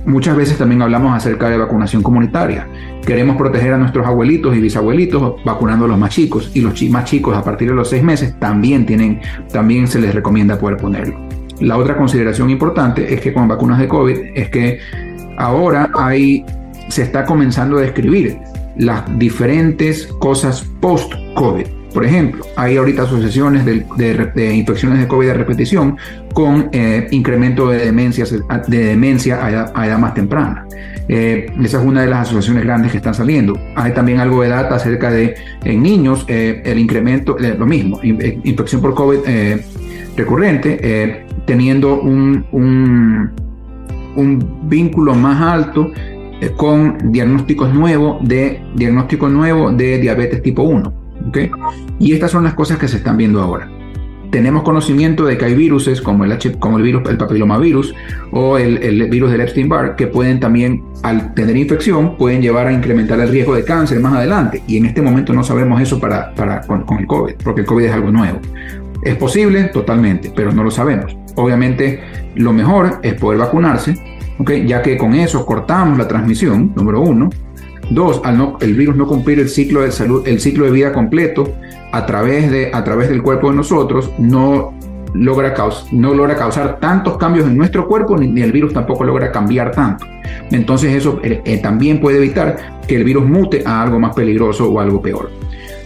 muchas 0.06 0.36
veces 0.36 0.56
también 0.56 0.80
hablamos 0.82 1.12
acerca 1.12 1.48
de 1.48 1.58
vacunación 1.58 2.04
comunitaria. 2.04 2.68
Queremos 3.04 3.36
proteger 3.36 3.72
a 3.72 3.78
nuestros 3.78 4.06
abuelitos 4.06 4.54
y 4.56 4.60
bisabuelitos 4.60 5.44
vacunando 5.44 5.86
a 5.86 5.88
los 5.88 5.98
más 5.98 6.10
chicos 6.10 6.52
y 6.54 6.60
los 6.60 6.80
más 6.84 7.04
chicos 7.04 7.36
a 7.36 7.42
partir 7.42 7.70
de 7.70 7.74
los 7.74 7.90
seis 7.90 8.04
meses 8.04 8.38
también, 8.38 8.86
tienen, 8.86 9.20
también 9.52 9.88
se 9.88 9.98
les 9.98 10.14
recomienda 10.14 10.56
poder 10.56 10.76
ponerlo. 10.76 11.18
La 11.60 11.78
otra 11.78 11.96
consideración 11.96 12.50
importante 12.50 13.14
es 13.14 13.20
que 13.20 13.32
con 13.32 13.46
vacunas 13.46 13.78
de 13.78 13.86
COVID 13.88 14.16
es 14.34 14.50
que 14.50 14.78
ahora 15.38 15.90
hay, 15.94 16.44
se 16.88 17.02
está 17.02 17.24
comenzando 17.24 17.78
a 17.78 17.82
describir 17.82 18.38
las 18.76 19.18
diferentes 19.18 20.06
cosas 20.18 20.66
post-COVID. 20.80 21.66
Por 21.92 22.04
ejemplo, 22.04 22.44
hay 22.56 22.76
ahorita 22.76 23.02
asociaciones 23.02 23.64
de, 23.64 24.54
infecciones 24.54 24.98
de 24.98 25.06
COVID 25.06 25.28
de 25.28 25.34
repetición 25.34 25.96
con 26.32 26.68
eh, 26.72 27.06
incremento 27.12 27.68
de, 27.68 27.78
demencias, 27.78 28.34
de 28.66 28.78
demencia 28.84 29.44
a 29.44 29.86
edad, 29.86 29.98
más 29.98 30.12
temprana. 30.14 30.66
Eh, 31.06 31.46
esa 31.62 31.78
es 31.78 31.84
una 31.84 32.00
de 32.00 32.08
las 32.08 32.22
asociaciones 32.22 32.64
grandes 32.64 32.90
que 32.90 32.96
están 32.96 33.14
saliendo. 33.14 33.56
Hay 33.76 33.92
también 33.92 34.18
algo 34.18 34.42
de 34.42 34.48
data 34.48 34.74
acerca 34.74 35.12
de 35.12 35.36
en 35.62 35.82
niños 35.82 36.24
eh, 36.26 36.62
el 36.64 36.80
incremento, 36.80 37.36
lo 37.38 37.66
mismo, 37.66 38.00
infección 38.02 38.80
por 38.80 38.94
COVID 38.94 39.18
recurrente, 40.16 41.26
teniendo 41.46 42.00
un 42.00 42.44
un 42.50 43.30
vínculo 44.68 45.14
más 45.14 45.40
alto 45.40 45.90
eh, 46.40 46.50
con 46.56 47.12
diagnósticos 47.12 47.72
nuevos 47.72 48.26
de 48.26 48.60
diagnóstico 48.74 49.28
nuevo 49.28 49.72
de 49.72 49.98
diabetes 49.98 50.42
tipo 50.42 50.62
1. 50.62 50.92
¿okay? 51.28 51.50
Y 51.98 52.12
estas 52.12 52.30
son 52.30 52.44
las 52.44 52.54
cosas 52.54 52.78
que 52.78 52.88
se 52.88 52.96
están 52.96 53.16
viendo 53.16 53.40
ahora. 53.40 53.70
tenemos 54.30 54.64
conocimiento 54.64 55.24
de 55.24 55.38
que 55.38 55.44
hay 55.44 55.54
viruses 55.54 56.00
como 56.00 56.24
el, 56.24 56.32
H, 56.32 56.58
como 56.58 56.78
el 56.78 56.82
virus, 56.82 57.08
el 57.08 57.16
papilomavirus 57.16 57.94
o 58.32 58.58
el, 58.58 58.78
el 58.78 59.08
virus 59.08 59.30
del 59.30 59.42
Epstein-Barr 59.42 59.94
que 59.94 60.08
pueden 60.08 60.40
también, 60.40 60.82
al 61.04 61.34
tener 61.34 61.56
infección, 61.56 62.16
pueden 62.16 62.42
llevar 62.42 62.66
a 62.66 62.72
incrementar 62.72 63.20
el 63.20 63.28
riesgo 63.28 63.54
de 63.54 63.64
cáncer 63.64 64.00
más 64.00 64.14
adelante. 64.14 64.60
Y 64.66 64.76
en 64.76 64.86
este 64.86 65.02
momento 65.02 65.32
no 65.32 65.44
sabemos 65.44 65.80
eso 65.80 66.00
para, 66.00 66.34
para 66.34 66.62
con, 66.62 66.82
con 66.82 66.98
el 66.98 67.06
COVID, 67.06 67.34
porque 67.44 67.60
el 67.60 67.66
COVID 67.66 67.84
es 67.84 67.92
algo 67.92 68.10
nuevo. 68.10 68.40
¿Es 69.04 69.16
posible? 69.16 69.64
Totalmente, 69.64 70.32
pero 70.34 70.50
no 70.50 70.64
lo 70.64 70.70
sabemos. 70.70 71.16
Obviamente, 71.36 72.00
lo 72.34 72.52
mejor 72.52 73.00
es 73.02 73.14
poder 73.14 73.38
vacunarse, 73.38 73.96
ya 74.66 74.82
que 74.82 74.96
con 74.96 75.14
eso 75.14 75.44
cortamos 75.46 75.98
la 75.98 76.08
transmisión, 76.08 76.72
número 76.74 77.00
uno. 77.00 77.30
Dos, 77.90 78.22
al 78.24 78.38
no, 78.38 78.56
el 78.60 78.74
virus 78.74 78.96
no 78.96 79.06
cumplir 79.06 79.40
el 79.40 79.48
ciclo 79.48 79.82
de 79.82 79.92
salud, 79.92 80.26
el 80.26 80.40
ciclo 80.40 80.64
de 80.64 80.70
vida 80.70 80.92
completo 80.92 81.54
a 81.92 82.06
través, 82.06 82.50
de, 82.50 82.70
a 82.72 82.82
través 82.82 83.08
del 83.08 83.22
cuerpo 83.22 83.50
de 83.50 83.56
nosotros, 83.56 84.10
no 84.18 84.72
logra, 85.12 85.54
no 85.92 86.14
logra 86.14 86.34
causar 86.34 86.78
tantos 86.80 87.16
cambios 87.18 87.46
en 87.46 87.56
nuestro 87.56 87.86
cuerpo, 87.86 88.16
ni, 88.16 88.26
ni, 88.28 88.42
el 88.42 88.52
virus 88.52 88.72
tampoco 88.72 89.04
logra 89.04 89.30
cambiar 89.30 89.70
tanto. 89.72 90.06
Entonces 90.50 90.94
eso 90.94 91.20
eh, 91.22 91.42
eh, 91.44 91.58
también 91.58 92.00
puede 92.00 92.18
evitar 92.18 92.80
que 92.86 92.96
el 92.96 93.04
virus 93.04 93.24
mute 93.24 93.62
a 93.64 93.82
algo 93.82 93.98
más 93.98 94.14
peligroso 94.14 94.70
o 94.70 94.80
algo 94.80 95.00
peor. 95.00 95.30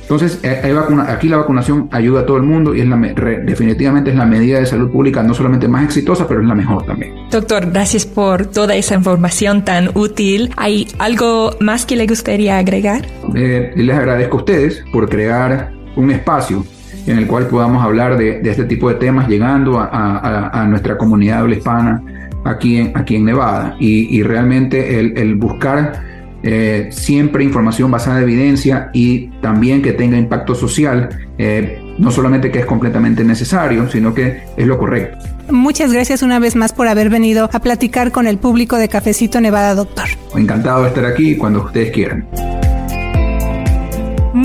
Entonces, 0.08 0.40
eh, 0.42 0.62
hay 0.64 0.72
vacuna, 0.72 1.04
aquí 1.12 1.28
la 1.28 1.36
vacunación 1.36 1.90
ayuda 1.92 2.20
a 2.20 2.26
todo 2.26 2.38
el 2.38 2.42
mundo 2.42 2.74
y 2.74 2.80
es 2.80 2.86
la, 2.86 2.96
re, 2.96 3.40
definitivamente 3.40 4.10
es 4.10 4.16
la 4.16 4.24
medida 4.24 4.58
de 4.58 4.64
salud 4.64 4.90
pública 4.90 5.22
no 5.22 5.34
solamente 5.34 5.68
más 5.68 5.84
exitosa, 5.84 6.26
pero 6.26 6.40
es 6.40 6.48
la 6.48 6.54
mejor 6.54 6.86
también. 6.86 7.12
Doctor, 7.30 7.70
gracias 7.70 8.06
por 8.06 8.46
toda 8.46 8.74
esa 8.74 8.94
información 8.94 9.66
tan 9.66 9.90
útil. 9.92 10.50
¿Hay 10.56 10.88
algo 10.98 11.50
más 11.60 11.84
que 11.84 11.94
le 11.94 12.06
gustaría 12.06 12.56
agregar? 12.56 13.02
Eh, 13.34 13.70
les 13.76 13.94
agradezco 13.94 14.38
a 14.38 14.40
ustedes 14.40 14.82
por 14.90 15.10
crear 15.10 15.72
un 15.94 16.10
espacio 16.10 16.64
en 17.06 17.18
el 17.18 17.26
cual 17.26 17.46
podamos 17.48 17.84
hablar 17.84 18.16
de, 18.16 18.40
de 18.40 18.50
este 18.50 18.64
tipo 18.64 18.88
de 18.88 18.94
temas 18.94 19.28
llegando 19.28 19.78
a, 19.78 19.88
a, 19.92 20.62
a 20.62 20.66
nuestra 20.66 20.96
comunidad 20.96 21.40
habla 21.40 21.56
hispana 21.56 22.02
aquí 22.44 22.78
en, 22.78 22.96
aquí 22.96 23.16
en 23.16 23.26
Nevada 23.26 23.76
y, 23.78 24.16
y 24.16 24.22
realmente 24.22 24.98
el, 24.98 25.18
el 25.18 25.34
buscar 25.34 26.07
eh, 26.42 26.88
siempre 26.90 27.44
información 27.44 27.90
basada 27.90 28.18
en 28.18 28.24
evidencia 28.24 28.90
y 28.92 29.28
también 29.40 29.82
que 29.82 29.92
tenga 29.92 30.16
impacto 30.16 30.54
social, 30.54 31.08
eh, 31.38 31.80
no 31.98 32.10
solamente 32.10 32.50
que 32.50 32.60
es 32.60 32.66
completamente 32.66 33.24
necesario, 33.24 33.90
sino 33.90 34.14
que 34.14 34.42
es 34.56 34.66
lo 34.66 34.78
correcto. 34.78 35.18
Muchas 35.50 35.92
gracias 35.92 36.22
una 36.22 36.38
vez 36.38 36.56
más 36.56 36.72
por 36.72 36.88
haber 36.88 37.08
venido 37.08 37.48
a 37.52 37.58
platicar 37.60 38.12
con 38.12 38.26
el 38.26 38.38
público 38.38 38.76
de 38.76 38.88
Cafecito 38.88 39.40
Nevada, 39.40 39.74
doctor. 39.74 40.06
Encantado 40.36 40.82
de 40.82 40.88
estar 40.88 41.06
aquí 41.06 41.36
cuando 41.36 41.64
ustedes 41.64 41.90
quieran. 41.90 42.26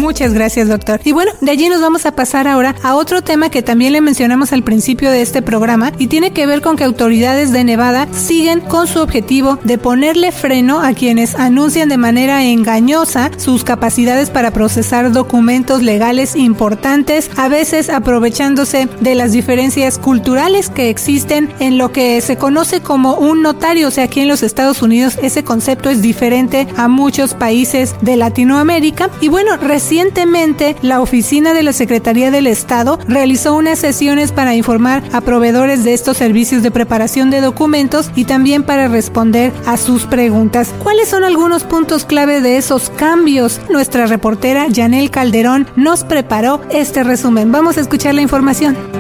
Muchas 0.04 0.34
gracias, 0.34 0.68
doctor. 0.68 1.00
Y 1.06 1.14
bueno, 1.14 1.32
de 1.40 1.50
allí 1.50 1.70
nos 1.70 1.80
vamos 1.80 2.06
a 2.06 2.12
pasar 2.12 2.46
ahora 2.46 2.76
a 2.84 2.96
otro 2.96 3.22
tema 3.22 3.50
que 3.50 3.62
también 3.62 3.94
le 3.94 4.02
mencionamos 4.02 4.52
al 4.52 4.62
principio 4.62 5.10
de 5.10 5.22
este 5.22 5.42
programa 5.42 5.94
y 5.98 6.08
tiene 6.08 6.34
que 6.34 6.46
ver 6.46 6.62
con 6.62 6.76
que 6.76 6.84
autoridades 6.84 7.54
de 7.54 7.64
Nevada 7.64 8.10
siguen 8.12 8.60
con 8.60 8.88
su 8.88 9.00
objetivo 9.00 9.60
de 9.64 9.78
ponerle 9.78 10.34
freno 10.34 10.82
a 10.82 10.92
quienes 10.92 11.36
anuncian 11.36 11.88
de 11.88 11.96
manera 11.96 12.44
engañosa 12.44 13.32
sus 13.38 13.64
capacidades 13.64 14.30
para 14.30 14.52
procesar 14.52 15.14
documentos 15.14 15.82
legales 15.82 16.36
importantes, 16.36 17.32
a 17.38 17.48
veces 17.48 17.90
aprovechándose 17.90 18.90
de 19.00 19.16
las 19.16 19.32
diferencias 19.32 20.00
culturales 20.00 20.70
que 20.70 20.90
existen 20.90 21.50
en 21.60 21.78
lo 21.78 21.94
que 21.94 22.20
se 22.20 22.36
conoce 22.36 22.82
como 22.82 23.16
un 23.16 23.42
notario. 23.42 23.88
O 23.88 23.92
sea, 23.92 24.04
aquí 24.04 24.20
en 24.20 24.28
los 24.28 24.44
Estados 24.44 24.82
Unidos 24.82 25.18
ese 25.22 25.46
concepto 25.46 25.90
es 25.90 26.02
diferente 26.02 26.68
a 26.76 26.90
muchos 26.90 27.34
países 27.36 27.96
de 28.02 28.18
Latinoamérica. 28.18 29.10
Y 29.22 29.30
bueno, 29.30 29.56
Recientemente, 29.94 30.76
la 30.82 31.02
oficina 31.02 31.54
de 31.54 31.62
la 31.62 31.72
Secretaría 31.72 32.32
del 32.32 32.48
Estado 32.48 32.98
realizó 33.08 33.54
unas 33.54 33.78
sesiones 33.78 34.32
para 34.32 34.56
informar 34.56 35.04
a 35.14 35.22
proveedores 35.22 35.84
de 35.84 35.94
estos 35.94 36.18
servicios 36.18 36.64
de 36.64 36.72
preparación 36.72 37.30
de 37.30 37.42
documentos 37.42 38.10
y 38.16 38.26
también 38.26 38.64
para 38.64 38.88
responder 38.88 39.52
a 39.68 39.78
sus 39.78 40.06
preguntas. 40.06 40.74
¿Cuáles 40.82 41.10
son 41.10 41.24
algunos 41.24 41.64
puntos 41.64 42.06
clave 42.06 42.42
de 42.42 42.58
esos 42.58 42.90
cambios? 42.90 43.62
Nuestra 43.70 44.08
reportera 44.08 44.66
Janel 44.74 45.12
Calderón 45.12 45.68
nos 45.76 46.04
preparó 46.04 46.60
este 46.72 47.04
resumen. 47.04 47.52
Vamos 47.52 47.78
a 47.78 47.82
escuchar 47.82 48.16
la 48.16 48.24
información. 48.24 48.93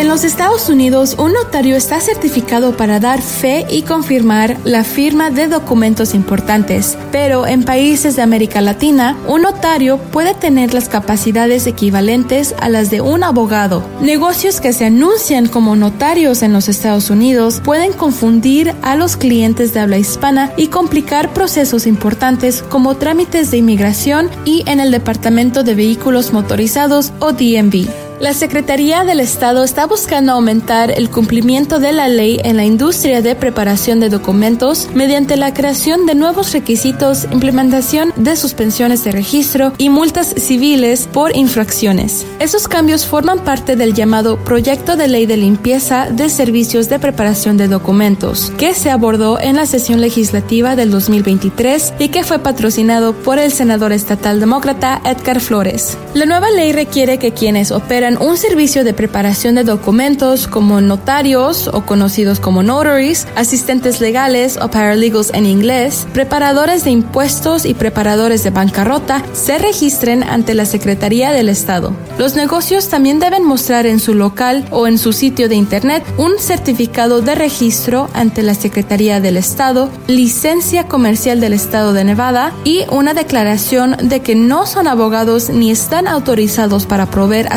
En 0.00 0.08
los 0.08 0.24
Estados 0.24 0.70
Unidos, 0.70 1.14
un 1.18 1.34
notario 1.34 1.76
está 1.76 2.00
certificado 2.00 2.74
para 2.74 3.00
dar 3.00 3.20
fe 3.20 3.66
y 3.68 3.82
confirmar 3.82 4.56
la 4.64 4.82
firma 4.82 5.28
de 5.28 5.46
documentos 5.46 6.14
importantes, 6.14 6.96
pero 7.12 7.46
en 7.46 7.64
países 7.64 8.16
de 8.16 8.22
América 8.22 8.62
Latina, 8.62 9.14
un 9.28 9.42
notario 9.42 9.98
puede 9.98 10.32
tener 10.32 10.72
las 10.72 10.88
capacidades 10.88 11.66
equivalentes 11.66 12.54
a 12.60 12.70
las 12.70 12.88
de 12.88 13.02
un 13.02 13.22
abogado. 13.22 13.84
Negocios 14.00 14.62
que 14.62 14.72
se 14.72 14.86
anuncian 14.86 15.48
como 15.48 15.76
notarios 15.76 16.42
en 16.42 16.54
los 16.54 16.70
Estados 16.70 17.10
Unidos 17.10 17.60
pueden 17.62 17.92
confundir 17.92 18.74
a 18.80 18.96
los 18.96 19.18
clientes 19.18 19.74
de 19.74 19.80
habla 19.80 19.98
hispana 19.98 20.50
y 20.56 20.68
complicar 20.68 21.34
procesos 21.34 21.86
importantes 21.86 22.62
como 22.62 22.96
trámites 22.96 23.50
de 23.50 23.58
inmigración 23.58 24.30
y 24.46 24.64
en 24.66 24.80
el 24.80 24.92
Departamento 24.92 25.62
de 25.62 25.74
Vehículos 25.74 26.32
Motorizados 26.32 27.12
o 27.18 27.32
DMV. 27.32 28.09
La 28.20 28.34
Secretaría 28.34 29.04
del 29.04 29.18
Estado 29.18 29.64
está 29.64 29.86
buscando 29.86 30.32
aumentar 30.32 30.90
el 30.90 31.08
cumplimiento 31.08 31.78
de 31.78 31.94
la 31.94 32.06
ley 32.06 32.38
en 32.44 32.58
la 32.58 32.66
industria 32.66 33.22
de 33.22 33.34
preparación 33.34 33.98
de 33.98 34.10
documentos 34.10 34.90
mediante 34.92 35.38
la 35.38 35.54
creación 35.54 36.04
de 36.04 36.14
nuevos 36.14 36.52
requisitos, 36.52 37.26
implementación 37.32 38.12
de 38.16 38.36
suspensiones 38.36 39.04
de 39.04 39.12
registro 39.12 39.72
y 39.78 39.88
multas 39.88 40.34
civiles 40.36 41.08
por 41.10 41.34
infracciones. 41.34 42.26
Esos 42.40 42.68
cambios 42.68 43.06
forman 43.06 43.38
parte 43.38 43.74
del 43.74 43.94
llamado 43.94 44.36
Proyecto 44.44 44.96
de 44.96 45.08
Ley 45.08 45.24
de 45.24 45.38
Limpieza 45.38 46.10
de 46.10 46.28
Servicios 46.28 46.90
de 46.90 46.98
Preparación 46.98 47.56
de 47.56 47.68
Documentos, 47.68 48.52
que 48.58 48.74
se 48.74 48.90
abordó 48.90 49.40
en 49.40 49.56
la 49.56 49.64
sesión 49.64 50.02
legislativa 50.02 50.76
del 50.76 50.90
2023 50.90 51.94
y 51.98 52.08
que 52.08 52.22
fue 52.22 52.38
patrocinado 52.38 53.14
por 53.14 53.38
el 53.38 53.50
senador 53.50 53.92
estatal 53.92 54.40
demócrata 54.40 55.00
Edgar 55.06 55.40
Flores. 55.40 55.96
La 56.12 56.26
nueva 56.26 56.50
ley 56.50 56.72
requiere 56.72 57.16
que 57.16 57.32
quienes 57.32 57.70
operan 57.70 58.09
un 58.18 58.36
servicio 58.36 58.84
de 58.84 58.94
preparación 58.94 59.54
de 59.54 59.64
documentos 59.64 60.46
como 60.46 60.80
notarios 60.80 61.68
o 61.68 61.84
conocidos 61.84 62.40
como 62.40 62.62
notaries, 62.62 63.26
asistentes 63.36 64.00
legales 64.00 64.58
o 64.60 64.70
paralegals 64.70 65.32
en 65.34 65.46
inglés, 65.46 66.06
preparadores 66.12 66.84
de 66.84 66.90
impuestos 66.90 67.64
y 67.64 67.74
preparadores 67.74 68.42
de 68.44 68.50
bancarrota 68.50 69.22
se 69.32 69.58
registren 69.58 70.22
ante 70.22 70.54
la 70.54 70.66
Secretaría 70.66 71.32
del 71.32 71.48
Estado. 71.48 71.92
Los 72.18 72.36
negocios 72.36 72.88
también 72.88 73.18
deben 73.18 73.44
mostrar 73.44 73.86
en 73.86 74.00
su 74.00 74.14
local 74.14 74.64
o 74.70 74.86
en 74.86 74.98
su 74.98 75.12
sitio 75.12 75.48
de 75.48 75.56
internet 75.56 76.04
un 76.16 76.38
certificado 76.38 77.22
de 77.22 77.34
registro 77.34 78.08
ante 78.14 78.42
la 78.42 78.54
Secretaría 78.54 79.20
del 79.20 79.36
Estado, 79.36 79.88
licencia 80.06 80.84
comercial 80.84 81.40
del 81.40 81.52
Estado 81.52 81.92
de 81.92 82.04
Nevada 82.04 82.52
y 82.64 82.84
una 82.90 83.14
declaración 83.14 83.96
de 84.02 84.20
que 84.20 84.34
no 84.34 84.66
son 84.66 84.86
abogados 84.86 85.50
ni 85.50 85.70
están 85.70 86.08
autorizados 86.08 86.86
para 86.86 87.06
proveer 87.06 87.48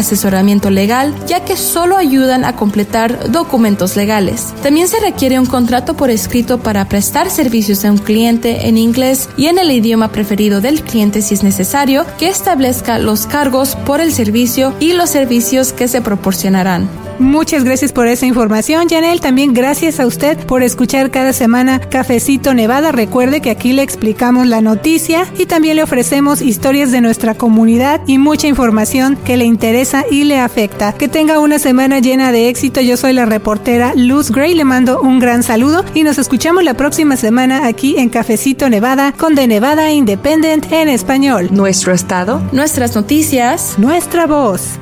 legal, 0.69 1.13
ya 1.27 1.43
que 1.45 1.57
solo 1.57 1.97
ayudan 1.97 2.45
a 2.45 2.55
completar 2.55 3.31
documentos 3.31 3.95
legales. 3.95 4.53
También 4.61 4.87
se 4.87 4.99
requiere 4.99 5.39
un 5.39 5.45
contrato 5.45 5.95
por 5.95 6.09
escrito 6.09 6.59
para 6.59 6.87
prestar 6.87 7.29
servicios 7.29 7.85
a 7.85 7.91
un 7.91 7.97
cliente 7.97 8.67
en 8.67 8.77
inglés 8.77 9.29
y 9.37 9.47
en 9.47 9.57
el 9.57 9.71
idioma 9.71 10.11
preferido 10.11 10.61
del 10.61 10.81
cliente 10.81 11.21
si 11.21 11.33
es 11.33 11.43
necesario, 11.43 12.05
que 12.17 12.29
establezca 12.29 12.99
los 12.99 13.25
cargos 13.25 13.75
por 13.75 14.01
el 14.01 14.11
servicio 14.11 14.73
y 14.79 14.93
los 14.93 15.09
servicios 15.09 15.73
que 15.73 15.87
se 15.87 16.01
proporcionarán. 16.01 16.89
Muchas 17.23 17.63
gracias 17.63 17.93
por 17.93 18.07
esa 18.07 18.25
información, 18.25 18.89
Janel. 18.89 19.21
También 19.21 19.53
gracias 19.53 20.01
a 20.01 20.05
usted 20.05 20.37
por 20.45 20.61
escuchar 20.61 21.09
cada 21.09 21.31
semana 21.31 21.79
Cafecito 21.79 22.53
Nevada. 22.53 22.91
Recuerde 22.91 23.39
que 23.39 23.49
aquí 23.49 23.71
le 23.71 23.81
explicamos 23.81 24.45
la 24.45 24.59
noticia 24.59 25.25
y 25.37 25.45
también 25.45 25.77
le 25.77 25.83
ofrecemos 25.83 26.41
historias 26.41 26.91
de 26.91 26.99
nuestra 26.99 27.33
comunidad 27.33 28.01
y 28.07 28.17
mucha 28.17 28.47
información 28.47 29.17
que 29.23 29.37
le 29.37 29.45
interesa 29.45 30.05
y 30.11 30.25
le 30.25 30.37
afecta. 30.37 30.91
Que 30.93 31.07
tenga 31.07 31.39
una 31.39 31.59
semana 31.59 31.99
llena 31.99 32.33
de 32.33 32.49
éxito. 32.49 32.81
Yo 32.81 32.97
soy 32.97 33.13
la 33.13 33.25
reportera 33.25 33.93
Luz 33.95 34.29
Gray. 34.29 34.53
Le 34.53 34.65
mando 34.65 35.01
un 35.01 35.19
gran 35.19 35.43
saludo 35.43 35.85
y 35.93 36.03
nos 36.03 36.17
escuchamos 36.17 36.63
la 36.65 36.73
próxima 36.73 37.15
semana 37.15 37.67
aquí 37.67 37.95
en 37.97 38.09
Cafecito 38.09 38.69
Nevada 38.69 39.13
con 39.13 39.33
The 39.33 39.47
Nevada 39.47 39.91
Independent 39.91 40.71
en 40.73 40.89
español. 40.89 41.47
Nuestro 41.51 41.93
estado, 41.93 42.41
nuestras 42.51 42.95
noticias, 42.95 43.75
nuestra 43.77 44.27
voz. 44.27 44.77